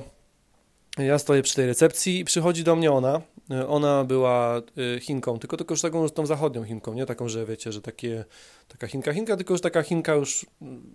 ja 0.98 1.18
stoję 1.18 1.42
przy 1.42 1.54
tej 1.54 1.66
recepcji 1.66 2.18
i 2.18 2.24
przychodzi 2.24 2.64
do 2.64 2.76
mnie 2.76 2.92
ona. 2.92 3.20
Ona 3.68 4.04
była 4.04 4.62
y, 4.96 5.00
Chinką, 5.00 5.38
tylko, 5.38 5.56
tylko 5.56 5.74
już 5.74 5.82
taką 5.82 6.08
tą 6.08 6.26
zachodnią 6.26 6.64
Chinką, 6.64 6.94
nie 6.94 7.06
taką, 7.06 7.28
że 7.28 7.46
wiecie, 7.46 7.72
że 7.72 7.82
takie, 7.82 8.24
taka 8.68 8.86
Chinka, 8.86 9.12
Chinka, 9.12 9.36
tylko 9.36 9.54
już 9.54 9.60
taka 9.60 9.82
Chinka 9.82 10.14
już 10.14 10.46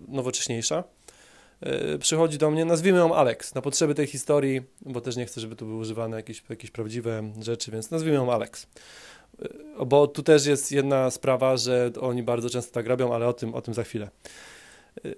nowocześniejsza. 0.08 0.84
Y, 1.94 1.98
przychodzi 1.98 2.38
do 2.38 2.50
mnie, 2.50 2.64
nazwijmy 2.64 2.98
ją 2.98 3.14
Alex, 3.14 3.54
na 3.54 3.62
potrzeby 3.62 3.94
tej 3.94 4.06
historii, 4.06 4.62
bo 4.80 5.00
też 5.00 5.16
nie 5.16 5.26
chcę, 5.26 5.40
żeby 5.40 5.56
tu 5.56 5.66
były 5.66 5.78
używane 5.78 6.16
jakieś, 6.16 6.42
jakieś 6.48 6.70
prawdziwe 6.70 7.32
rzeczy, 7.40 7.70
więc 7.70 7.90
nazwijmy 7.90 8.16
ją 8.16 8.32
Alex. 8.32 8.66
Bo 9.86 10.06
tu 10.06 10.22
też 10.22 10.46
jest 10.46 10.72
jedna 10.72 11.10
sprawa, 11.10 11.56
że 11.56 11.90
oni 12.00 12.22
bardzo 12.22 12.50
często 12.50 12.72
tak 12.72 12.86
robią, 12.86 13.14
ale 13.14 13.26
o 13.26 13.32
tym, 13.32 13.54
o 13.54 13.62
tym 13.62 13.74
za 13.74 13.84
chwilę. 13.84 14.08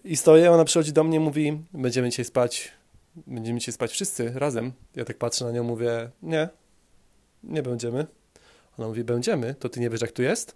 I 0.04 0.16
stoję, 0.16 0.52
ona 0.52 0.64
przychodzi 0.64 0.92
do 0.92 1.04
mnie, 1.04 1.20
mówi, 1.20 1.58
będziemy 1.72 2.10
dzisiaj 2.10 2.24
spać 2.24 2.72
będziemy 3.16 3.58
dzisiaj 3.58 3.72
spać 3.72 3.90
wszyscy 3.90 4.32
razem. 4.34 4.72
Ja 4.96 5.04
tak 5.04 5.18
patrzę 5.18 5.44
na 5.44 5.50
nią, 5.50 5.64
mówię, 5.64 6.10
nie, 6.22 6.48
nie 7.42 7.62
będziemy. 7.62 8.06
Ona 8.78 8.88
mówi, 8.88 9.04
będziemy, 9.04 9.54
to 9.54 9.68
ty 9.68 9.80
nie 9.80 9.90
wiesz, 9.90 10.00
jak 10.00 10.12
tu 10.12 10.22
jest? 10.22 10.54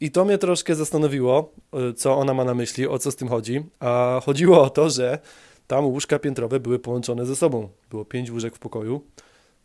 I 0.00 0.10
to 0.10 0.24
mnie 0.24 0.38
troszkę 0.38 0.74
zastanowiło, 0.74 1.52
y, 1.90 1.94
co 1.94 2.16
ona 2.16 2.34
ma 2.34 2.44
na 2.44 2.54
myśli, 2.54 2.86
o 2.86 2.98
co 2.98 3.10
z 3.10 3.16
tym 3.16 3.28
chodzi. 3.28 3.64
A 3.80 4.20
chodziło 4.24 4.62
o 4.62 4.70
to, 4.70 4.90
że 4.90 5.18
tam 5.66 5.86
łóżka 5.86 6.18
piętrowe 6.18 6.60
były 6.60 6.78
połączone 6.78 7.26
ze 7.26 7.36
sobą. 7.36 7.68
Było 7.90 8.04
pięć 8.04 8.30
łóżek 8.30 8.56
w 8.56 8.58
pokoju. 8.58 9.04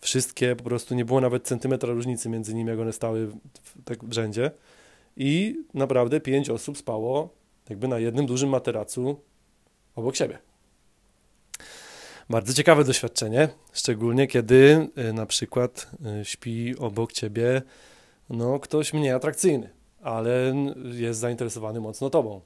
Wszystkie, 0.02 0.56
po 0.56 0.64
prostu 0.64 0.96
nie 0.96 1.06
było 1.06 1.22
nawet 1.22 1.48
centymetra 1.48 1.94
różnicy 1.94 2.30
między 2.30 2.54
nimi, 2.54 2.70
jak 2.70 2.80
one 2.80 2.94
stały 2.94 3.28
w, 3.28 3.38
tak 3.86 4.06
w 4.06 4.14
rzędzie. 4.14 4.52
I 5.18 5.64
naprawdę 5.74 6.20
pięć 6.20 6.50
osób 6.50 6.78
spało 6.78 7.30
jakby 7.70 7.88
na 7.88 8.00
jednym 8.00 8.26
dużym 8.26 8.50
materacu 8.50 9.22
obok 9.96 10.16
siebie. 10.16 10.49
Bardzo 12.30 12.54
ciekawe 12.54 12.84
doświadczenie, 12.84 13.50
szczególnie 13.74 14.28
kiedy 14.28 14.88
y, 15.10 15.14
na 15.14 15.26
przykład 15.26 15.88
y, 16.22 16.26
śpi 16.26 16.76
obok 16.78 17.12
ciebie 17.14 17.62
no, 18.30 18.60
ktoś 18.60 18.94
mniej 18.94 19.12
atrakcyjny, 19.12 19.70
ale 20.02 20.54
jest 20.92 21.20
zainteresowany 21.20 21.80
mocno 21.80 22.10
tobą. 22.10 22.42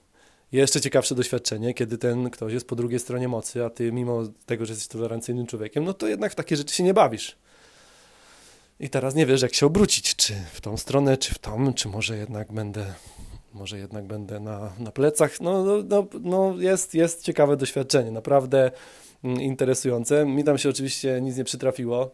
Jeszcze 0.52 0.82
ciekawsze 0.82 1.16
doświadczenie, 1.16 1.74
kiedy 1.74 1.98
ten 1.98 2.30
ktoś 2.30 2.54
jest 2.54 2.68
po 2.68 2.76
drugiej 2.76 3.00
stronie 3.00 3.28
mocy, 3.28 3.66
a 3.66 3.70
ty 3.70 3.92
mimo 3.92 4.24
tego, 4.46 4.66
że 4.66 4.74
jesteś 4.74 4.88
tolerancyjnym 4.88 5.48
człowiekiem, 5.48 5.84
no 5.84 5.94
to 5.94 6.08
jednak 6.08 6.32
w 6.32 6.36
takie 6.36 6.58
rzeczy 6.58 6.76
się 6.76 6.84
nie 6.84 6.94
bawisz. 6.94 7.38
I 8.80 8.90
teraz 8.90 9.16
nie 9.16 9.26
wiesz, 9.26 9.42
jak 9.42 9.54
się 9.54 9.66
obrócić, 9.66 10.16
czy 10.16 10.34
w 10.54 10.62
tą 10.62 10.78
stronę, 10.78 11.18
czy 11.18 11.34
w 11.34 11.38
tą, 11.38 11.74
czy 11.74 11.88
może 11.88 12.18
jednak 12.18 12.54
będę, 12.54 12.86
może 13.54 13.78
jednak 13.78 14.06
będę 14.06 14.40
na, 14.40 14.74
na 14.80 14.92
plecach. 14.92 15.42
No, 15.42 15.64
no, 15.64 15.84
no, 15.90 16.08
no 16.22 16.56
jest, 16.60 16.94
jest 16.94 17.24
ciekawe 17.24 17.58
doświadczenie, 17.58 18.12
naprawdę 18.12 18.72
interesujące. 19.24 20.26
Mi 20.26 20.44
tam 20.44 20.58
się 20.58 20.70
oczywiście 20.70 21.22
nic 21.22 21.38
nie 21.38 21.44
przytrafiło 21.44 22.12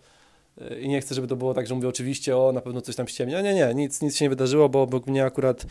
i 0.81 0.89
nie 0.89 1.01
chcę, 1.01 1.15
żeby 1.15 1.27
to 1.27 1.35
było 1.35 1.53
tak, 1.53 1.67
że 1.67 1.75
mówię 1.75 1.87
oczywiście, 1.87 2.37
o, 2.37 2.51
na 2.51 2.61
pewno 2.61 2.81
coś 2.81 2.95
tam 2.95 3.07
ściemnia. 3.07 3.41
Nie, 3.41 3.53
nie, 3.53 3.73
nic, 3.75 4.01
nic 4.01 4.15
się 4.15 4.25
nie 4.25 4.29
wydarzyło, 4.29 4.69
bo 4.69 4.81
obok 4.81 5.07
mnie 5.07 5.25
akurat 5.25 5.65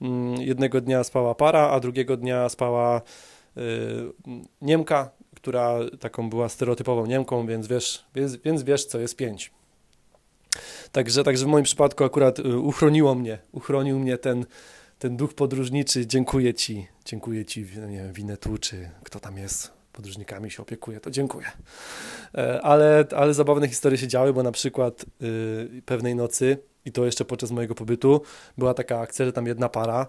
mm, 0.00 0.34
jednego 0.34 0.80
dnia 0.80 1.04
spała 1.04 1.34
para, 1.34 1.70
a 1.70 1.80
drugiego 1.80 2.16
dnia 2.16 2.48
spała 2.48 3.02
y, 3.56 3.60
Niemka, 4.62 5.10
która 5.36 5.78
taką 6.00 6.30
była 6.30 6.48
stereotypową 6.48 7.06
Niemką, 7.06 7.46
więc 7.46 7.66
wiesz, 7.66 8.04
więc, 8.14 8.36
więc 8.36 8.62
wiesz, 8.62 8.84
co 8.84 8.98
jest 8.98 9.16
pięć. 9.16 9.50
Także, 10.92 11.24
także 11.24 11.44
w 11.44 11.48
moim 11.48 11.64
przypadku 11.64 12.04
akurat 12.04 12.38
y, 12.38 12.58
uchroniło 12.58 13.14
mnie, 13.14 13.38
uchronił 13.52 13.98
mnie 13.98 14.18
ten, 14.18 14.46
ten 14.98 15.16
duch 15.16 15.34
podróżniczy. 15.34 16.06
Dziękuję 16.06 16.54
Ci, 16.54 16.86
dziękuję 17.04 17.44
Ci, 17.44 17.60
nie 17.88 17.96
wiem, 17.96 18.12
Winetu, 18.12 18.58
czy 18.58 18.90
kto 19.04 19.20
tam 19.20 19.38
jest, 19.38 19.81
podróżnikami 19.92 20.50
się 20.50 20.62
opiekuję, 20.62 21.00
to 21.00 21.10
dziękuję. 21.10 21.46
E, 22.34 22.62
ale, 22.62 23.04
ale 23.16 23.34
zabawne 23.34 23.68
historie 23.68 23.98
się 23.98 24.08
działy, 24.08 24.32
bo 24.32 24.42
na 24.42 24.52
przykład 24.52 25.04
yy, 25.20 25.82
pewnej 25.86 26.14
nocy, 26.14 26.58
i 26.84 26.92
to 26.92 27.04
jeszcze 27.04 27.24
podczas 27.24 27.50
mojego 27.50 27.74
pobytu, 27.74 28.20
była 28.58 28.74
taka 28.74 29.00
akcja, 29.00 29.26
że 29.26 29.32
tam 29.32 29.46
jedna 29.46 29.68
para 29.68 30.06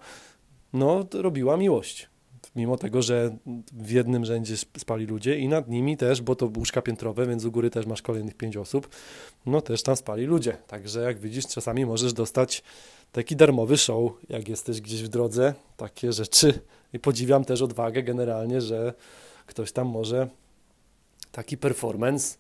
no, 0.73 1.05
robiła 1.13 1.57
miłość. 1.57 2.09
Mimo 2.55 2.77
tego, 2.77 3.01
że 3.01 3.37
w 3.73 3.91
jednym 3.91 4.25
rzędzie 4.25 4.57
spali 4.57 5.05
ludzie 5.05 5.39
i 5.39 5.47
nad 5.47 5.69
nimi 5.69 5.97
też, 5.97 6.21
bo 6.21 6.35
to 6.35 6.51
łóżka 6.57 6.81
piętrowe, 6.81 7.25
więc 7.25 7.45
u 7.45 7.51
góry 7.51 7.69
też 7.69 7.85
masz 7.85 8.01
kolejnych 8.01 8.35
pięć 8.35 8.57
osób, 8.57 8.89
no 9.45 9.61
też 9.61 9.83
tam 9.83 9.95
spali 9.95 10.25
ludzie. 10.25 10.57
Także 10.67 11.01
jak 11.01 11.19
widzisz, 11.19 11.47
czasami 11.47 11.85
możesz 11.85 12.13
dostać 12.13 12.63
taki 13.11 13.35
darmowy 13.35 13.77
show, 13.77 14.11
jak 14.29 14.49
jesteś 14.49 14.81
gdzieś 14.81 15.03
w 15.03 15.07
drodze, 15.07 15.53
takie 15.77 16.13
rzeczy. 16.13 16.59
I 16.93 16.99
podziwiam 16.99 17.45
też 17.45 17.61
odwagę 17.61 18.03
generalnie, 18.03 18.61
że 18.61 18.93
ktoś 19.45 19.71
tam 19.71 19.87
może 19.87 20.27
taki 21.31 21.57
performance 21.57 22.37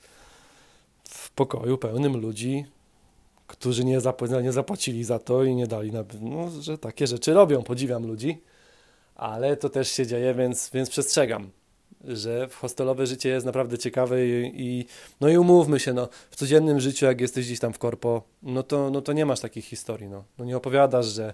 w 1.03 1.31
pokoju 1.31 1.77
pełnym 1.77 2.17
ludzi, 2.17 2.65
którzy 3.47 3.85
nie, 3.85 3.99
nie 4.41 4.51
zapłacili 4.51 5.03
za 5.03 5.19
to 5.19 5.43
i 5.43 5.55
nie 5.55 5.67
dali, 5.67 5.91
na, 5.91 6.03
no, 6.21 6.49
że 6.61 6.77
takie 6.77 7.07
rzeczy 7.07 7.33
robią. 7.33 7.63
Podziwiam 7.63 8.07
ludzi, 8.07 8.37
ale 9.15 9.57
to 9.57 9.69
też 9.69 9.91
się 9.91 10.07
dzieje, 10.07 10.33
więc, 10.33 10.69
więc 10.73 10.89
przestrzegam, 10.89 11.49
że 12.03 12.47
hostelowe 12.51 13.07
życie 13.07 13.29
jest 13.29 13.45
naprawdę 13.45 13.77
ciekawe 13.77 14.27
i, 14.27 14.51
i, 14.55 14.85
no 15.21 15.29
i 15.29 15.37
umówmy 15.37 15.79
się, 15.79 15.93
no, 15.93 16.09
w 16.31 16.35
codziennym 16.35 16.79
życiu, 16.79 17.05
jak 17.05 17.21
jesteś 17.21 17.45
gdzieś 17.45 17.59
tam 17.59 17.73
w 17.73 17.79
korpo, 17.79 18.23
no 18.43 18.63
to, 18.63 18.89
no 18.89 19.01
to 19.01 19.13
nie 19.13 19.25
masz 19.25 19.39
takich 19.39 19.65
historii. 19.65 20.07
No. 20.07 20.23
no 20.37 20.45
nie 20.45 20.57
opowiadasz, 20.57 21.05
że 21.05 21.33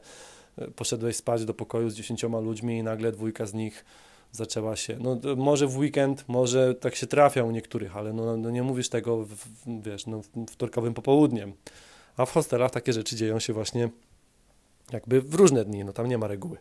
poszedłeś 0.76 1.16
spać 1.16 1.46
do 1.46 1.54
pokoju 1.54 1.90
z 1.90 1.96
dziesięcioma 1.96 2.40
ludźmi 2.40 2.78
i 2.78 2.84
nagle 2.84 3.12
dwójka 3.12 3.46
z 3.46 3.54
nich 3.54 3.86
zaczęła 4.32 4.76
się, 4.76 4.98
no 5.00 5.36
może 5.36 5.68
w 5.68 5.78
weekend, 5.78 6.24
może 6.28 6.76
tak 6.76 6.96
się 6.96 7.08
trafia 7.08 7.44
u 7.44 7.52
niektórych, 7.52 7.98
ale 7.98 8.14
no, 8.14 8.38
no 8.38 8.50
nie 8.50 8.64
mówisz 8.64 8.90
tego, 8.90 9.24
w, 9.24 9.30
w, 9.30 9.84
wiesz, 9.84 10.06
no 10.08 10.22
wtorkowym 10.50 10.94
popołudniem. 10.94 11.54
A 12.18 12.26
w 12.26 12.32
hostelach 12.32 12.72
takie 12.72 12.94
rzeczy 12.94 13.16
dzieją 13.16 13.40
się 13.40 13.54
właśnie 13.54 13.90
jakby 14.92 15.22
w 15.22 15.34
różne 15.34 15.66
dni, 15.66 15.86
no 15.86 15.94
tam 15.94 16.08
nie 16.08 16.18
ma 16.18 16.28
reguły. 16.28 16.58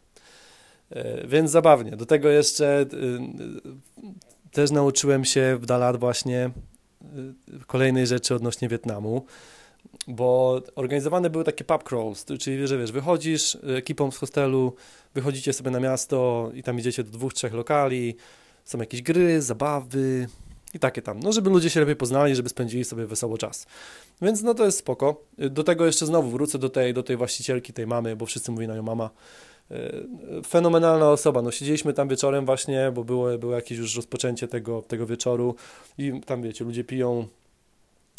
E, 0.90 1.26
więc 1.26 1.50
zabawnie. 1.50 1.96
Do 1.96 2.06
tego 2.06 2.28
jeszcze 2.28 2.80
y, 2.80 2.86
też 4.50 4.70
nauczyłem 4.70 5.24
się 5.24 5.58
w 5.60 5.66
Dalat 5.66 5.96
właśnie 5.96 6.50
y, 7.56 7.64
kolejnej 7.66 8.06
rzeczy 8.06 8.34
odnośnie 8.34 8.68
Wietnamu 8.68 9.26
bo 10.08 10.60
organizowane 10.74 11.30
były 11.30 11.44
takie 11.44 11.64
pub 11.64 11.84
crawls, 11.84 12.24
czyli 12.40 12.66
że 12.66 12.78
wiesz, 12.78 12.92
wychodzisz 12.92 13.58
ekipą 13.76 14.10
z 14.10 14.16
hostelu, 14.16 14.74
wychodzicie 15.14 15.52
sobie 15.52 15.70
na 15.70 15.80
miasto 15.80 16.50
i 16.54 16.62
tam 16.62 16.78
idziecie 16.78 17.04
do 17.04 17.10
dwóch, 17.10 17.34
trzech 17.34 17.54
lokali, 17.54 18.16
są 18.64 18.78
jakieś 18.78 19.02
gry, 19.02 19.42
zabawy, 19.42 20.28
i 20.74 20.78
takie 20.78 21.02
tam. 21.02 21.20
No, 21.20 21.32
żeby 21.32 21.50
ludzie 21.50 21.70
się 21.70 21.80
lepiej 21.80 21.96
poznali, 21.96 22.34
żeby 22.34 22.48
spędzili 22.48 22.84
sobie 22.84 23.06
wesoło 23.06 23.38
czas. 23.38 23.66
Więc 24.22 24.42
no 24.42 24.54
to 24.54 24.64
jest 24.64 24.78
spoko. 24.78 25.24
Do 25.38 25.64
tego 25.64 25.86
jeszcze 25.86 26.06
znowu 26.06 26.30
wrócę 26.30 26.58
do 26.58 26.68
tej, 26.68 26.94
do 26.94 27.02
tej 27.02 27.16
właścicielki, 27.16 27.72
tej 27.72 27.86
mamy, 27.86 28.16
bo 28.16 28.26
wszyscy 28.26 28.52
mówią 28.52 28.68
na 28.68 28.74
nią 28.74 28.82
mama. 28.82 29.10
E, 29.70 29.92
fenomenalna 30.46 31.10
osoba. 31.10 31.42
No, 31.42 31.50
siedzieliśmy 31.50 31.92
tam 31.92 32.08
wieczorem 32.08 32.46
właśnie, 32.46 32.92
bo 32.94 33.04
było, 33.04 33.38
było 33.38 33.54
jakieś 33.54 33.78
już 33.78 33.96
rozpoczęcie 33.96 34.48
tego, 34.48 34.82
tego 34.82 35.06
wieczoru 35.06 35.54
i 35.98 36.20
tam 36.26 36.42
wiecie, 36.42 36.64
ludzie 36.64 36.84
piją 36.84 37.26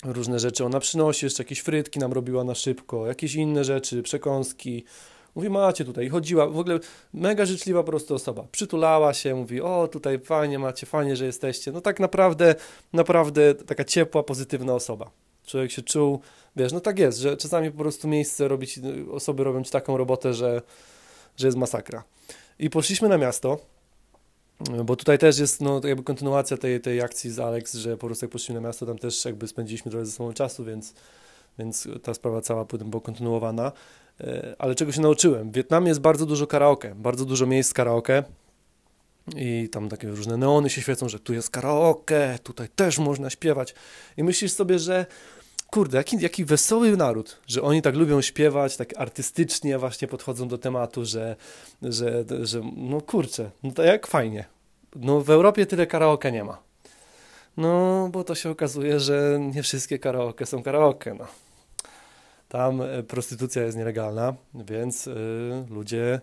różne 0.05 0.39
rzeczy. 0.39 0.65
Ona 0.65 0.79
przynosi 0.79 1.25
jeszcze 1.25 1.43
jakieś 1.43 1.59
frytki 1.59 1.99
nam 1.99 2.13
robiła 2.13 2.43
na 2.43 2.55
szybko, 2.55 3.07
jakieś 3.07 3.35
inne 3.35 3.63
rzeczy, 3.63 4.03
przekąski. 4.03 4.83
Mówi, 5.35 5.49
macie 5.49 5.85
tutaj, 5.85 6.09
chodziła, 6.09 6.47
w 6.47 6.59
ogóle 6.59 6.79
mega 7.13 7.45
życzliwa 7.45 7.83
po 7.83 7.89
prostu 7.89 8.15
osoba. 8.15 8.43
Przytulała 8.51 9.13
się, 9.13 9.35
mówi, 9.35 9.61
o 9.61 9.87
tutaj 9.91 10.19
fajnie 10.19 10.59
macie, 10.59 10.85
fajnie, 10.85 11.15
że 11.15 11.25
jesteście. 11.25 11.71
No 11.71 11.81
tak 11.81 11.99
naprawdę, 11.99 12.55
naprawdę 12.93 13.55
taka 13.55 13.83
ciepła, 13.83 14.23
pozytywna 14.23 14.73
osoba. 14.73 15.11
Człowiek 15.45 15.71
się 15.71 15.81
czuł, 15.81 16.19
wiesz, 16.55 16.73
no 16.73 16.79
tak 16.79 16.99
jest, 16.99 17.19
że 17.19 17.37
czasami 17.37 17.71
po 17.71 17.77
prostu 17.77 18.07
miejsce 18.07 18.47
robić, 18.47 18.79
osoby 19.11 19.43
robią 19.43 19.63
ci 19.63 19.71
taką 19.71 19.97
robotę, 19.97 20.33
że, 20.33 20.61
że 21.37 21.47
jest 21.47 21.57
masakra. 21.57 22.03
I 22.59 22.69
poszliśmy 22.69 23.09
na 23.09 23.17
miasto, 23.17 23.59
bo 24.85 24.95
tutaj 24.95 25.17
też 25.17 25.39
jest 25.39 25.61
no, 25.61 25.81
jakby 25.83 26.03
kontynuacja 26.03 26.57
tej, 26.57 26.81
tej 26.81 27.01
akcji 27.01 27.31
z 27.31 27.39
Alex, 27.39 27.73
że 27.73 27.97
po 27.97 28.07
prostu 28.07 28.25
jak 28.25 28.31
poszliśmy 28.31 28.55
na 28.55 28.67
miasto, 28.67 28.85
tam 28.85 28.97
też 28.97 29.25
jakby 29.25 29.47
spędziliśmy 29.47 29.91
trochę 29.91 30.05
ze 30.05 30.11
sobą 30.11 30.33
czasu, 30.33 30.65
więc, 30.65 30.93
więc 31.59 31.87
ta 32.03 32.13
sprawa 32.13 32.41
cała 32.41 32.65
potem 32.65 32.89
była 32.89 33.01
kontynuowana. 33.01 33.71
E, 34.21 34.55
ale 34.59 34.75
czego 34.75 34.91
się 34.91 35.01
nauczyłem? 35.01 35.51
W 35.51 35.53
Wietnamie 35.53 35.87
jest 35.87 36.01
bardzo 36.01 36.25
dużo 36.25 36.47
karaoke, 36.47 36.95
bardzo 36.95 37.25
dużo 37.25 37.45
miejsc 37.45 37.73
karaoke 37.73 38.23
i 39.35 39.69
tam 39.71 39.89
takie 39.89 40.07
różne 40.07 40.37
neony 40.37 40.69
się 40.69 40.81
świecą, 40.81 41.09
że 41.09 41.19
tu 41.19 41.33
jest 41.33 41.49
karaoke, 41.49 42.39
tutaj 42.43 42.69
też 42.75 42.97
można 42.97 43.29
śpiewać 43.29 43.75
i 44.17 44.23
myślisz 44.23 44.51
sobie, 44.51 44.79
że 44.79 45.05
kurde, 45.71 45.97
jaki, 45.97 46.17
jaki 46.19 46.45
wesoły 46.45 46.97
naród, 46.97 47.39
że 47.47 47.61
oni 47.61 47.81
tak 47.81 47.95
lubią 47.95 48.21
śpiewać, 48.21 48.77
tak 48.77 48.93
artystycznie 48.97 49.77
właśnie 49.77 50.07
podchodzą 50.07 50.47
do 50.47 50.57
tematu, 50.57 51.05
że, 51.05 51.35
że, 51.81 52.25
że 52.41 52.61
no 52.75 53.01
kurczę, 53.01 53.51
no 53.63 53.71
to 53.71 53.83
jak 53.83 54.07
fajnie. 54.07 54.45
No 54.95 55.21
w 55.21 55.29
Europie 55.29 55.65
tyle 55.65 55.87
karaoke 55.87 56.31
nie 56.31 56.43
ma. 56.43 56.57
No, 57.57 58.09
bo 58.11 58.23
to 58.23 58.35
się 58.35 58.49
okazuje, 58.49 58.99
że 58.99 59.39
nie 59.53 59.63
wszystkie 59.63 59.99
karaoke 59.99 60.45
są 60.45 60.63
karaoke, 60.63 61.13
no. 61.13 61.27
Tam 62.49 62.81
e, 62.81 63.03
prostytucja 63.03 63.63
jest 63.63 63.77
nielegalna, 63.77 64.33
więc 64.53 65.07
y, 65.07 65.65
ludzie 65.69 66.21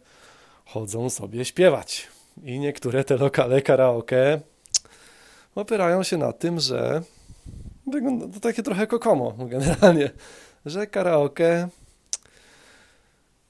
chodzą 0.65 1.11
sobie 1.11 1.45
śpiewać. 1.45 2.09
I 2.43 2.59
niektóre 2.59 3.05
te 3.05 3.17
lokale 3.17 3.63
karaoke 3.63 4.41
opierają 5.55 6.03
się 6.03 6.17
na 6.17 6.33
tym, 6.33 6.61
że 6.61 7.03
wygląda 7.87 8.29
to 8.29 8.41
takie 8.41 8.63
trochę 8.63 8.87
kokomo 8.87 9.33
generalnie, 9.55 10.11
że 10.67 10.87
karaoke 10.87 11.69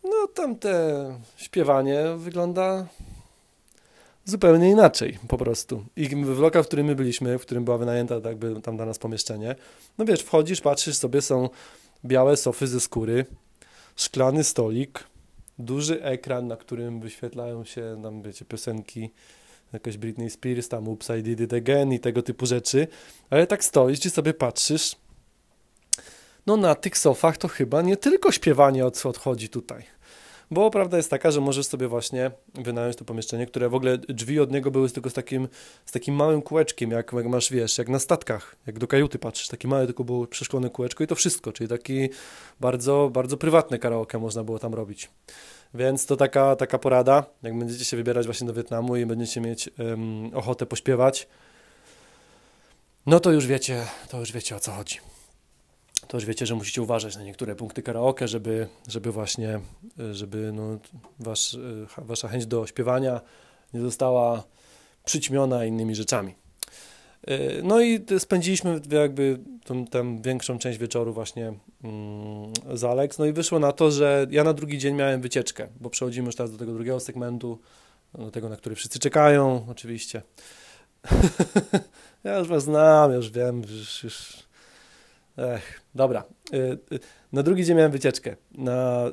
no 0.04 0.26
tamte 0.34 1.04
śpiewanie 1.36 2.04
wygląda 2.16 2.86
zupełnie 4.24 4.70
inaczej 4.70 5.18
po 5.28 5.38
prostu. 5.38 5.84
I 5.96 6.08
w 6.08 6.38
lokal, 6.38 6.62
w 6.64 6.66
którym 6.66 6.86
my 6.86 6.94
byliśmy, 6.94 7.38
w 7.38 7.42
którym 7.42 7.64
była 7.64 7.78
wynajęta 7.78 8.14
jakby 8.24 8.60
tam 8.60 8.76
dla 8.76 8.86
nas 8.86 8.98
pomieszczenie, 8.98 9.54
no 9.98 10.04
wiesz, 10.04 10.22
wchodzisz, 10.22 10.60
patrzysz 10.60 10.96
sobie, 10.96 11.22
są 11.22 11.48
białe 12.04 12.36
sofy 12.36 12.66
ze 12.66 12.80
skóry, 12.80 13.26
szklany 13.96 14.44
stolik, 14.44 15.04
duży 15.58 16.02
ekran, 16.02 16.46
na 16.46 16.56
którym 16.56 17.00
wyświetlają 17.00 17.64
się 17.64 18.00
tam, 18.02 18.22
wiecie, 18.22 18.44
piosenki 18.44 19.10
jakaś 19.72 19.96
Britney 19.96 20.30
Spears, 20.30 20.68
tam 20.68 20.88
Oops, 20.88 21.10
I 21.18 21.22
Did 21.22 21.40
It 21.40 21.52
Again 21.52 21.92
i 21.92 22.00
tego 22.00 22.22
typu 22.22 22.46
rzeczy, 22.46 22.88
ale 23.30 23.46
tak 23.46 23.64
stoisz 23.64 24.06
i 24.06 24.10
sobie 24.10 24.34
patrzysz, 24.34 24.96
no 26.46 26.56
na 26.56 26.74
tych 26.74 26.98
sofach 26.98 27.36
to 27.36 27.48
chyba 27.48 27.82
nie 27.82 27.96
tylko 27.96 28.32
śpiewanie 28.32 28.86
odchodzi 28.86 29.48
tutaj. 29.48 29.96
Bo 30.50 30.70
prawda 30.70 30.96
jest 30.96 31.10
taka, 31.10 31.30
że 31.30 31.40
możesz 31.40 31.66
sobie 31.66 31.88
właśnie 31.88 32.30
wynająć 32.54 32.96
to 32.96 33.04
pomieszczenie, 33.04 33.46
które 33.46 33.68
w 33.68 33.74
ogóle 33.74 33.98
drzwi 33.98 34.40
od 34.40 34.52
niego 34.52 34.70
były 34.70 34.90
tylko 34.90 35.10
z 35.10 35.12
takim, 35.12 35.48
z 35.86 35.92
takim 35.92 36.14
małym 36.14 36.42
kółeczkiem, 36.42 36.90
jak, 36.90 37.12
jak 37.12 37.26
masz, 37.26 37.52
wiesz, 37.52 37.78
jak 37.78 37.88
na 37.88 37.98
statkach, 37.98 38.56
jak 38.66 38.78
do 38.78 38.86
kajuty 38.86 39.18
patrzysz, 39.18 39.48
takie 39.48 39.68
małe 39.68 39.86
tylko 39.86 40.04
było 40.04 40.26
przeszklone 40.26 40.70
kółeczko 40.70 41.04
i 41.04 41.06
to 41.06 41.14
wszystko, 41.14 41.52
czyli 41.52 41.68
taki 41.68 42.08
bardzo, 42.60 43.10
bardzo 43.12 43.36
prywatny 43.36 43.78
karaoke 43.78 44.18
można 44.18 44.44
było 44.44 44.58
tam 44.58 44.74
robić. 44.74 45.10
Więc 45.74 46.06
to 46.06 46.16
taka, 46.16 46.56
taka 46.56 46.78
porada, 46.78 47.24
jak 47.42 47.58
będziecie 47.58 47.84
się 47.84 47.96
wybierać 47.96 48.26
właśnie 48.26 48.46
do 48.46 48.54
Wietnamu 48.54 48.96
i 48.96 49.06
będziecie 49.06 49.40
mieć 49.40 49.70
um, 49.78 50.30
ochotę 50.34 50.66
pośpiewać, 50.66 51.28
no 53.06 53.20
to 53.20 53.32
już 53.32 53.46
wiecie, 53.46 53.86
to 54.08 54.20
już 54.20 54.32
wiecie 54.32 54.56
o 54.56 54.60
co 54.60 54.72
chodzi 54.72 54.98
to 56.08 56.16
już 56.16 56.26
wiecie, 56.26 56.46
że 56.46 56.54
musicie 56.54 56.82
uważać 56.82 57.16
na 57.16 57.22
niektóre 57.22 57.54
punkty 57.54 57.82
karaoke, 57.82 58.28
żeby, 58.28 58.68
żeby 58.88 59.12
właśnie, 59.12 59.60
żeby 60.12 60.52
no, 60.52 60.78
wasz, 61.18 61.58
wasza 61.98 62.28
chęć 62.28 62.46
do 62.46 62.66
śpiewania 62.66 63.20
nie 63.74 63.80
została 63.80 64.42
przyćmiona 65.04 65.64
innymi 65.64 65.94
rzeczami. 65.94 66.34
No 67.62 67.80
i 67.80 68.04
spędziliśmy 68.18 68.80
jakby 68.90 69.38
tą, 69.64 69.86
tą 69.86 70.22
większą 70.22 70.58
część 70.58 70.78
wieczoru 70.78 71.12
właśnie 71.12 71.54
mm, 71.84 72.52
z 72.74 72.84
Alex. 72.84 73.18
No 73.18 73.24
i 73.24 73.32
wyszło 73.32 73.58
na 73.58 73.72
to, 73.72 73.90
że 73.90 74.26
ja 74.30 74.44
na 74.44 74.52
drugi 74.52 74.78
dzień 74.78 74.94
miałem 74.94 75.20
wycieczkę, 75.20 75.68
bo 75.80 75.90
przechodzimy 75.90 76.26
już 76.26 76.36
teraz 76.36 76.52
do 76.52 76.58
tego 76.58 76.72
drugiego 76.72 77.00
segmentu, 77.00 77.58
do 78.14 78.30
tego, 78.30 78.48
na 78.48 78.56
który 78.56 78.74
wszyscy 78.74 78.98
czekają, 78.98 79.66
oczywiście. 79.70 80.22
ja 82.24 82.38
już 82.38 82.48
was 82.48 82.62
znam, 82.62 83.12
już 83.12 83.30
wiem, 83.30 83.62
już, 83.62 84.04
już 84.04 84.46
Ech, 85.38 85.80
dobra. 85.94 86.24
Y, 86.54 86.56
y, 86.92 87.00
na 87.32 87.42
drugi 87.42 87.64
dzień 87.64 87.76
miałem 87.76 87.92
wycieczkę 87.92 88.36
na 88.54 89.06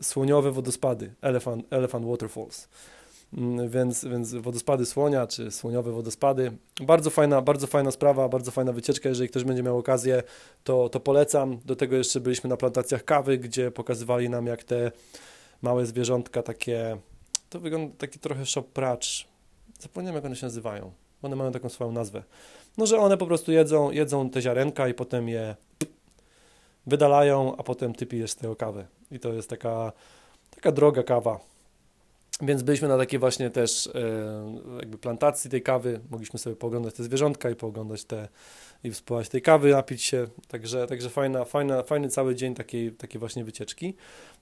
y, 0.00 0.04
słoniowe 0.04 0.52
wodospady, 0.52 1.14
Elephant, 1.20 1.66
Elephant 1.70 2.06
Waterfalls. 2.06 2.68
Mm, 3.38 3.68
więc, 3.68 4.04
więc 4.04 4.34
wodospady 4.34 4.86
słonia, 4.86 5.26
czy 5.26 5.50
słoniowe 5.50 5.92
wodospady. 5.92 6.52
Bardzo 6.80 7.10
fajna, 7.10 7.42
bardzo 7.42 7.66
fajna 7.66 7.90
sprawa, 7.90 8.28
bardzo 8.28 8.50
fajna 8.50 8.72
wycieczka. 8.72 9.08
Jeżeli 9.08 9.28
ktoś 9.28 9.44
będzie 9.44 9.62
miał 9.62 9.78
okazję, 9.78 10.22
to, 10.64 10.88
to 10.88 11.00
polecam. 11.00 11.58
Do 11.64 11.76
tego 11.76 11.96
jeszcze 11.96 12.20
byliśmy 12.20 12.50
na 12.50 12.56
plantacjach 12.56 13.04
kawy, 13.04 13.38
gdzie 13.38 13.70
pokazywali 13.70 14.30
nam, 14.30 14.46
jak 14.46 14.64
te 14.64 14.92
małe 15.62 15.86
zwierzątka, 15.86 16.42
takie, 16.42 16.96
to 17.50 17.60
wygląda 17.60 17.96
taki 17.98 18.18
trochę 18.18 18.46
shop 18.46 18.62
pracz. 18.62 19.28
Zapomniałem, 19.80 20.16
jak 20.16 20.24
one 20.24 20.36
się 20.36 20.46
nazywają. 20.46 20.92
One 21.22 21.36
mają 21.36 21.52
taką 21.52 21.68
swoją 21.68 21.92
nazwę 21.92 22.22
no, 22.78 22.86
że 22.86 22.98
one 22.98 23.16
po 23.16 23.26
prostu 23.26 23.52
jedzą, 23.52 23.90
jedzą 23.90 24.30
te 24.30 24.42
ziarenka 24.42 24.88
i 24.88 24.94
potem 24.94 25.28
je 25.28 25.56
wydalają, 26.86 27.56
a 27.56 27.62
potem 27.62 27.94
ty 27.94 28.06
pijesz 28.06 28.30
z 28.30 28.36
tego 28.36 28.56
kawę. 28.56 28.86
I 29.10 29.18
to 29.18 29.32
jest 29.32 29.50
taka, 29.50 29.92
taka 30.50 30.72
droga 30.72 31.02
kawa. 31.02 31.40
Więc 32.42 32.62
byliśmy 32.62 32.88
na 32.88 32.98
takiej 32.98 33.18
właśnie 33.18 33.50
też 33.50 33.86
e, 33.86 33.90
jakby 34.78 34.98
plantacji 34.98 35.50
tej 35.50 35.62
kawy. 35.62 36.00
Mogliśmy 36.10 36.38
sobie 36.38 36.56
pooglądać 36.56 36.94
te 36.94 37.04
zwierzątka 37.04 37.50
i 37.50 37.56
pooglądać 37.56 38.04
te 38.04 38.28
i 38.84 38.94
spływać 38.94 39.28
tej 39.28 39.42
kawy, 39.42 39.70
napić 39.70 40.02
się. 40.02 40.26
Także, 40.48 40.86
także 40.86 41.10
fajna, 41.10 41.44
fajna, 41.44 41.82
fajny 41.82 42.08
cały 42.08 42.34
dzień 42.34 42.54
takiej, 42.54 42.92
takiej 42.92 43.18
właśnie 43.18 43.44
wycieczki. 43.44 43.94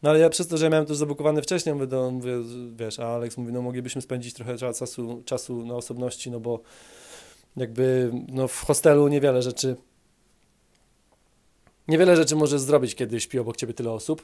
No 0.02 0.10
ale 0.10 0.18
ja 0.18 0.30
przez 0.30 0.48
to, 0.48 0.56
że 0.56 0.70
miałem 0.70 0.86
to 0.86 0.94
zabukowane 0.94 1.42
wcześniej, 1.42 1.74
mówię, 1.74 1.86
do, 1.86 2.10
mówię 2.10 2.32
wiesz, 2.76 2.98
a 2.98 3.14
Alex 3.14 3.36
mówi, 3.36 3.52
no 3.52 3.62
moglibyśmy 3.62 4.02
spędzić 4.02 4.34
trochę 4.34 4.56
czasu, 4.56 5.22
czasu 5.24 5.66
na 5.66 5.74
osobności, 5.74 6.30
no 6.30 6.40
bo 6.40 6.60
jakby 7.56 8.10
no, 8.28 8.48
w 8.48 8.60
hostelu 8.60 9.08
niewiele 9.08 9.42
rzeczy 9.42 9.76
niewiele 11.88 12.16
rzeczy 12.16 12.36
możesz 12.36 12.60
zrobić, 12.60 12.94
kiedy 12.94 13.20
śpi 13.20 13.38
obok 13.38 13.56
ciebie 13.56 13.74
tyle 13.74 13.90
osób. 13.90 14.22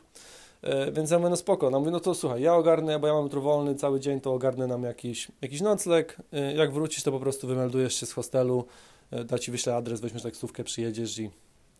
E, 0.62 0.92
więc 0.92 1.10
ja 1.10 1.18
mówię, 1.18 1.30
no 1.30 1.36
spoko. 1.36 1.70
No 1.70 1.78
mówię, 1.78 1.90
no 1.90 2.00
to 2.00 2.14
słuchaj, 2.14 2.42
ja 2.42 2.54
ogarnę, 2.54 2.98
bo 2.98 3.06
ja 3.06 3.12
mam 3.12 3.22
jutro 3.24 3.40
wolny 3.40 3.74
cały 3.74 4.00
dzień, 4.00 4.20
to 4.20 4.34
ogarnę 4.34 4.66
nam 4.66 4.82
jakiś, 4.82 5.28
jakiś 5.42 5.60
nocleg. 5.60 6.16
E, 6.32 6.54
jak 6.54 6.72
wrócisz, 6.72 7.02
to 7.02 7.12
po 7.12 7.20
prostu 7.20 7.46
wymeldujesz 7.46 7.94
się 7.94 8.06
z 8.06 8.12
hostelu, 8.12 8.64
e, 9.10 9.24
da 9.24 9.38
ci 9.38 9.50
wyślę 9.50 9.76
adres, 9.76 10.00
weźmiesz 10.00 10.22
taksówkę, 10.22 10.64
przyjedziesz 10.64 11.18
i, 11.18 11.30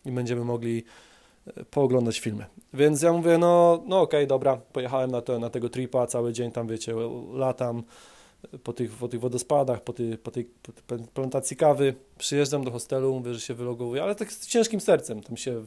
i 0.05 0.11
będziemy 0.11 0.45
mogli 0.45 0.83
pooglądać 1.71 2.19
filmy. 2.19 2.45
Więc 2.73 3.01
ja 3.01 3.13
mówię, 3.13 3.37
no, 3.37 3.83
no 3.85 4.01
okej, 4.01 4.19
okay, 4.19 4.27
dobra, 4.27 4.57
pojechałem 4.73 5.11
na, 5.11 5.21
to, 5.21 5.39
na 5.39 5.49
tego 5.49 5.69
tripa, 5.69 6.07
cały 6.07 6.33
dzień 6.33 6.51
tam, 6.51 6.67
wiecie, 6.67 6.93
latam, 7.33 7.83
po 8.63 8.73
tych, 8.73 8.91
po 8.91 9.07
tych 9.07 9.19
wodospadach, 9.19 9.83
po, 9.83 9.93
ty, 9.93 10.17
po 10.17 10.31
tej 10.31 10.49
plantacji 11.13 11.57
kawy, 11.57 11.93
przyjeżdżam 12.17 12.63
do 12.63 12.71
hostelu, 12.71 13.13
mówię, 13.13 13.33
że 13.33 13.39
się 13.39 13.53
wylogowuję, 13.53 14.03
ale 14.03 14.15
tak 14.15 14.31
z 14.31 14.47
ciężkim 14.47 14.79
sercem 14.79 15.21
tam 15.21 15.37
się 15.37 15.65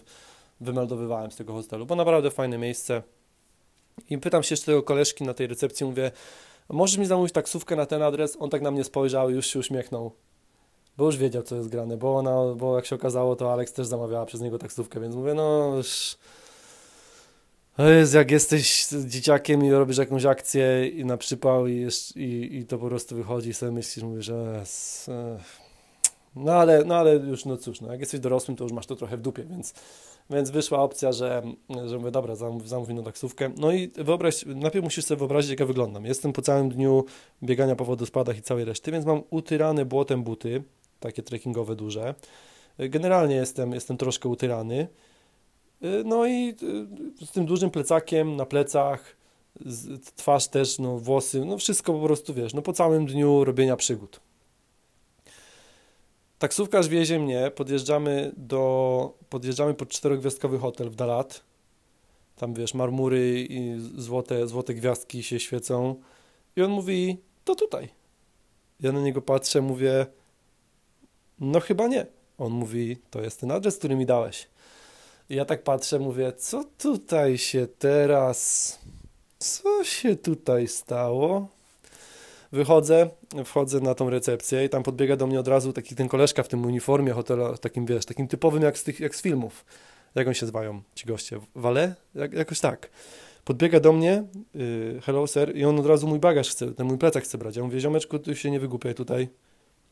wymeldowywałem 0.60 1.30
z 1.30 1.36
tego 1.36 1.52
hostelu, 1.52 1.86
bo 1.86 1.96
naprawdę 1.96 2.30
fajne 2.30 2.58
miejsce. 2.58 3.02
I 4.10 4.18
pytam 4.18 4.42
się 4.42 4.52
jeszcze 4.52 4.66
tego 4.66 4.82
koleżki 4.82 5.24
na 5.24 5.34
tej 5.34 5.46
recepcji, 5.46 5.86
mówię, 5.86 6.10
możesz 6.68 6.98
mi 6.98 7.06
zamówić 7.06 7.32
taksówkę 7.32 7.76
na 7.76 7.86
ten 7.86 8.02
adres? 8.02 8.36
On 8.40 8.50
tak 8.50 8.62
na 8.62 8.70
mnie 8.70 8.84
spojrzał 8.84 9.30
i 9.30 9.34
już 9.34 9.46
się 9.46 9.58
uśmiechnął, 9.58 10.12
bo 10.96 11.04
już 11.04 11.16
wiedział, 11.16 11.42
co 11.42 11.56
jest 11.56 11.68
grane, 11.68 11.96
bo 11.96 12.16
ona, 12.16 12.54
bo 12.56 12.76
jak 12.76 12.86
się 12.86 12.96
okazało, 12.96 13.36
to 13.36 13.52
Alex 13.52 13.72
też 13.72 13.86
zamawiała 13.86 14.26
przez 14.26 14.40
niego 14.40 14.58
taksówkę, 14.58 15.00
więc 15.00 15.14
mówię, 15.14 15.34
no... 15.34 15.76
Już 15.76 16.16
jest 17.78 18.14
jak 18.14 18.30
jesteś 18.30 18.86
dzieciakiem 19.06 19.64
i 19.64 19.70
robisz 19.70 19.98
jakąś 19.98 20.24
akcję 20.24 20.88
i 20.88 21.04
na 21.04 21.16
przypał 21.16 21.66
i, 21.66 21.88
i, 22.16 22.48
i 22.52 22.66
to 22.66 22.78
po 22.78 22.86
prostu 22.86 23.16
wychodzi 23.16 23.50
i 23.50 23.54
sobie 23.54 23.72
myślisz, 23.72 24.04
mówisz, 24.04 24.24
że 24.24 24.62
No 26.36 26.52
ale, 26.52 26.84
no 26.84 26.96
ale 26.96 27.14
już, 27.14 27.44
no 27.44 27.56
cóż, 27.56 27.80
no 27.80 27.92
jak 27.92 28.00
jesteś 28.00 28.20
dorosłym, 28.20 28.56
to 28.56 28.64
już 28.64 28.72
masz 28.72 28.86
to 28.86 28.96
trochę 28.96 29.16
w 29.16 29.20
dupie, 29.20 29.44
więc, 29.44 29.74
więc 30.30 30.50
wyszła 30.50 30.78
opcja, 30.78 31.12
że, 31.12 31.42
że 31.86 31.98
mówię, 31.98 32.10
dobra, 32.10 32.34
zamów, 32.34 32.68
zamów 32.68 32.88
mi 32.88 33.04
taksówkę. 33.04 33.50
No 33.56 33.72
i 33.72 33.90
wyobraź, 33.94 34.44
najpierw 34.46 34.84
musisz 34.84 35.04
sobie 35.04 35.18
wyobrazić, 35.18 35.50
jak 35.50 35.60
ja 35.60 35.66
wyglądam. 35.66 36.04
Jestem 36.04 36.32
po 36.32 36.42
całym 36.42 36.68
dniu 36.68 37.04
biegania 37.42 37.76
po 37.76 37.84
wodospadach 37.84 38.38
i 38.38 38.42
całej 38.42 38.64
reszty, 38.64 38.92
więc 38.92 39.06
mam 39.06 39.22
utyrane 39.30 39.84
błotem 39.84 40.22
buty, 40.22 40.62
takie 41.00 41.22
trekkingowe 41.22 41.76
duże. 41.76 42.14
Generalnie 42.78 43.34
jestem, 43.34 43.72
jestem 43.72 43.96
troszkę 43.96 44.28
utyrany. 44.28 44.88
No 46.04 46.26
i 46.26 46.54
z 47.24 47.30
tym 47.32 47.46
dużym 47.46 47.70
plecakiem 47.70 48.36
na 48.36 48.46
plecach, 48.46 49.16
twarz 50.16 50.48
też, 50.48 50.78
no 50.78 50.98
włosy, 50.98 51.44
no 51.44 51.58
wszystko 51.58 51.92
po 51.92 52.06
prostu, 52.06 52.34
wiesz, 52.34 52.54
no 52.54 52.62
po 52.62 52.72
całym 52.72 53.06
dniu 53.06 53.44
robienia 53.44 53.76
przygód. 53.76 54.20
Taksówkarz 56.40 56.88
wiezie 56.88 57.18
mnie, 57.18 57.50
podjeżdżamy 57.50 58.32
do, 58.36 59.14
podjeżdżamy 59.28 59.74
pod 59.74 59.88
czterogwiazdkowy 59.88 60.58
hotel 60.58 60.90
w 60.90 60.94
Dalat. 60.94 61.40
Tam, 62.36 62.54
wiesz, 62.54 62.74
marmury 62.74 63.46
i 63.50 63.74
złote, 63.96 64.48
złote 64.48 64.74
gwiazdki 64.74 65.22
się 65.22 65.40
świecą. 65.40 66.00
I 66.56 66.62
on 66.62 66.70
mówi, 66.70 67.18
to 67.44 67.54
tutaj. 67.54 67.88
Ja 68.80 68.92
na 68.92 69.00
niego 69.00 69.22
patrzę, 69.22 69.60
mówię, 69.60 70.06
no 71.40 71.60
chyba 71.60 71.86
nie. 71.86 72.06
On 72.38 72.52
mówi, 72.52 72.96
to 73.10 73.20
jest 73.20 73.40
ten 73.40 73.50
adres, 73.50 73.78
który 73.78 73.96
mi 73.96 74.06
dałeś. 74.06 74.48
I 75.30 75.34
ja 75.34 75.44
tak 75.44 75.62
patrzę, 75.62 75.98
mówię, 75.98 76.32
co 76.32 76.64
tutaj 76.78 77.38
się 77.38 77.66
teraz, 77.78 78.78
co 79.38 79.84
się 79.84 80.16
tutaj 80.16 80.68
stało? 80.68 81.48
Wychodzę, 82.52 83.10
wchodzę 83.44 83.80
na 83.80 83.94
tą 83.94 84.10
recepcję 84.10 84.64
i 84.64 84.68
tam 84.68 84.82
podbiega 84.82 85.16
do 85.16 85.26
mnie 85.26 85.40
od 85.40 85.48
razu 85.48 85.72
taki 85.72 85.94
ten 85.94 86.08
koleżka 86.08 86.42
w 86.42 86.48
tym 86.48 86.64
uniformie 86.64 87.12
hotela, 87.12 87.56
takim 87.56 87.86
wiesz, 87.86 88.04
takim 88.06 88.28
typowym 88.28 88.62
jak 88.62 88.78
z, 88.78 88.84
tych, 88.84 89.00
jak 89.00 89.16
z 89.16 89.22
filmów. 89.22 89.64
Jak 90.14 90.26
oni 90.26 90.34
się 90.34 90.46
zwają, 90.46 90.82
ci 90.94 91.06
goście? 91.06 91.40
Wale? 91.54 91.94
Jak, 92.14 92.32
jakoś 92.32 92.60
tak. 92.60 92.90
Podbiega 93.44 93.80
do 93.80 93.92
mnie, 93.92 94.24
yy, 94.54 95.00
hello 95.02 95.26
sir, 95.26 95.56
i 95.56 95.64
on 95.64 95.80
od 95.80 95.86
razu 95.86 96.08
mój 96.08 96.18
bagaż 96.18 96.50
chce, 96.50 96.72
ten 96.72 96.86
mój 96.86 96.98
plecak 96.98 97.24
chce 97.24 97.38
brać. 97.38 97.56
Ja 97.56 97.62
mówię, 97.62 97.80
ziomeczku, 97.80 98.18
ty 98.18 98.36
się 98.36 98.50
nie 98.50 98.60
wygłupiaj 98.60 98.94
tutaj, 98.94 99.28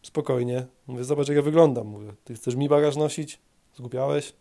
spokojnie. 0.02 0.66
Mówię, 0.86 1.04
zobacz 1.04 1.28
jak 1.28 1.36
ja 1.36 1.42
wyglądam. 1.42 1.86
Mówię, 1.86 2.12
ty 2.24 2.34
chcesz 2.34 2.54
mi 2.54 2.68
bagaż 2.68 2.96
nosić? 2.96 3.38
Zgubiałeś? 3.76 4.32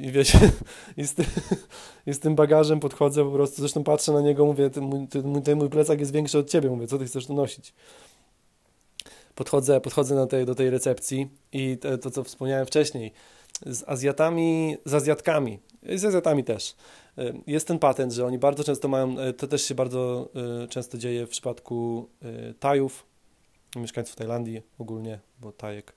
I 0.00 0.12
wiecie, 0.12 0.38
i 0.96 1.06
z, 1.06 1.14
ty, 1.14 1.24
i 2.06 2.14
z, 2.14 2.18
tym 2.18 2.34
bagażem 2.34 2.80
podchodzę 2.80 3.24
po 3.24 3.30
prostu, 3.30 3.56
zresztą 3.56 3.84
patrzę 3.84 4.12
na 4.12 4.20
niego, 4.20 4.46
mówię, 4.46 4.70
ten 4.70 4.84
mój, 4.84 5.08
ten, 5.44 5.56
mój 5.56 5.68
plecak 5.68 6.00
jest 6.00 6.12
większy 6.12 6.38
od 6.38 6.50
ciebie, 6.50 6.70
mówię, 6.70 6.86
co 6.86 6.98
ty 6.98 7.04
chcesz 7.04 7.26
tu 7.26 7.34
nosić? 7.34 7.74
Podchodzę, 9.34 9.80
podchodzę 9.80 10.14
na 10.14 10.26
tej, 10.26 10.46
do 10.46 10.54
tej 10.54 10.70
recepcji 10.70 11.28
i 11.52 11.78
te, 11.78 11.98
to, 11.98 12.10
co 12.10 12.24
wspomniałem 12.24 12.66
wcześniej, 12.66 13.12
z 13.66 13.88
Azjatami, 13.88 14.76
z 14.84 14.94
Azjatkami, 14.94 15.58
z 15.96 16.04
Azjatami 16.04 16.44
też, 16.44 16.74
y, 17.18 17.34
jest 17.46 17.68
ten 17.68 17.78
patent, 17.78 18.12
że 18.12 18.26
oni 18.26 18.38
bardzo 18.38 18.64
często 18.64 18.88
mają, 18.88 19.20
y, 19.20 19.32
to 19.32 19.46
też 19.46 19.62
się 19.62 19.74
bardzo 19.74 20.28
y, 20.64 20.68
często 20.68 20.98
dzieje 20.98 21.26
w 21.26 21.30
przypadku 21.30 22.08
Tajów, 22.60 23.06
mieszkańców 23.76 24.16
Tajlandii 24.16 24.62
ogólnie, 24.78 25.20
bo 25.40 25.52
Tajek 25.52 25.92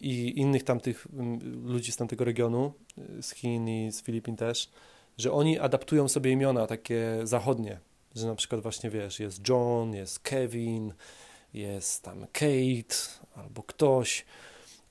i 0.00 0.40
innych 0.40 0.64
tamtych 0.64 1.06
mm, 1.12 1.66
ludzi 1.66 1.92
z 1.92 1.96
tamtego 1.96 2.24
regionu, 2.24 2.72
y, 3.18 3.22
z 3.22 3.34
Chin 3.34 3.68
i 3.68 3.92
z 3.92 4.02
Filipin 4.02 4.36
też, 4.36 4.70
że 5.18 5.32
oni 5.32 5.58
adaptują 5.58 6.08
sobie 6.08 6.30
imiona 6.30 6.66
takie 6.66 7.20
zachodnie, 7.24 7.78
że 8.14 8.26
na 8.26 8.34
przykład 8.34 8.62
właśnie 8.62 8.90
wiesz, 8.90 9.20
jest 9.20 9.48
John, 9.48 9.94
jest 9.94 10.20
Kevin, 10.20 10.92
jest 11.54 12.02
tam 12.02 12.26
Kate 12.32 12.96
albo 13.34 13.62
ktoś, 13.62 14.24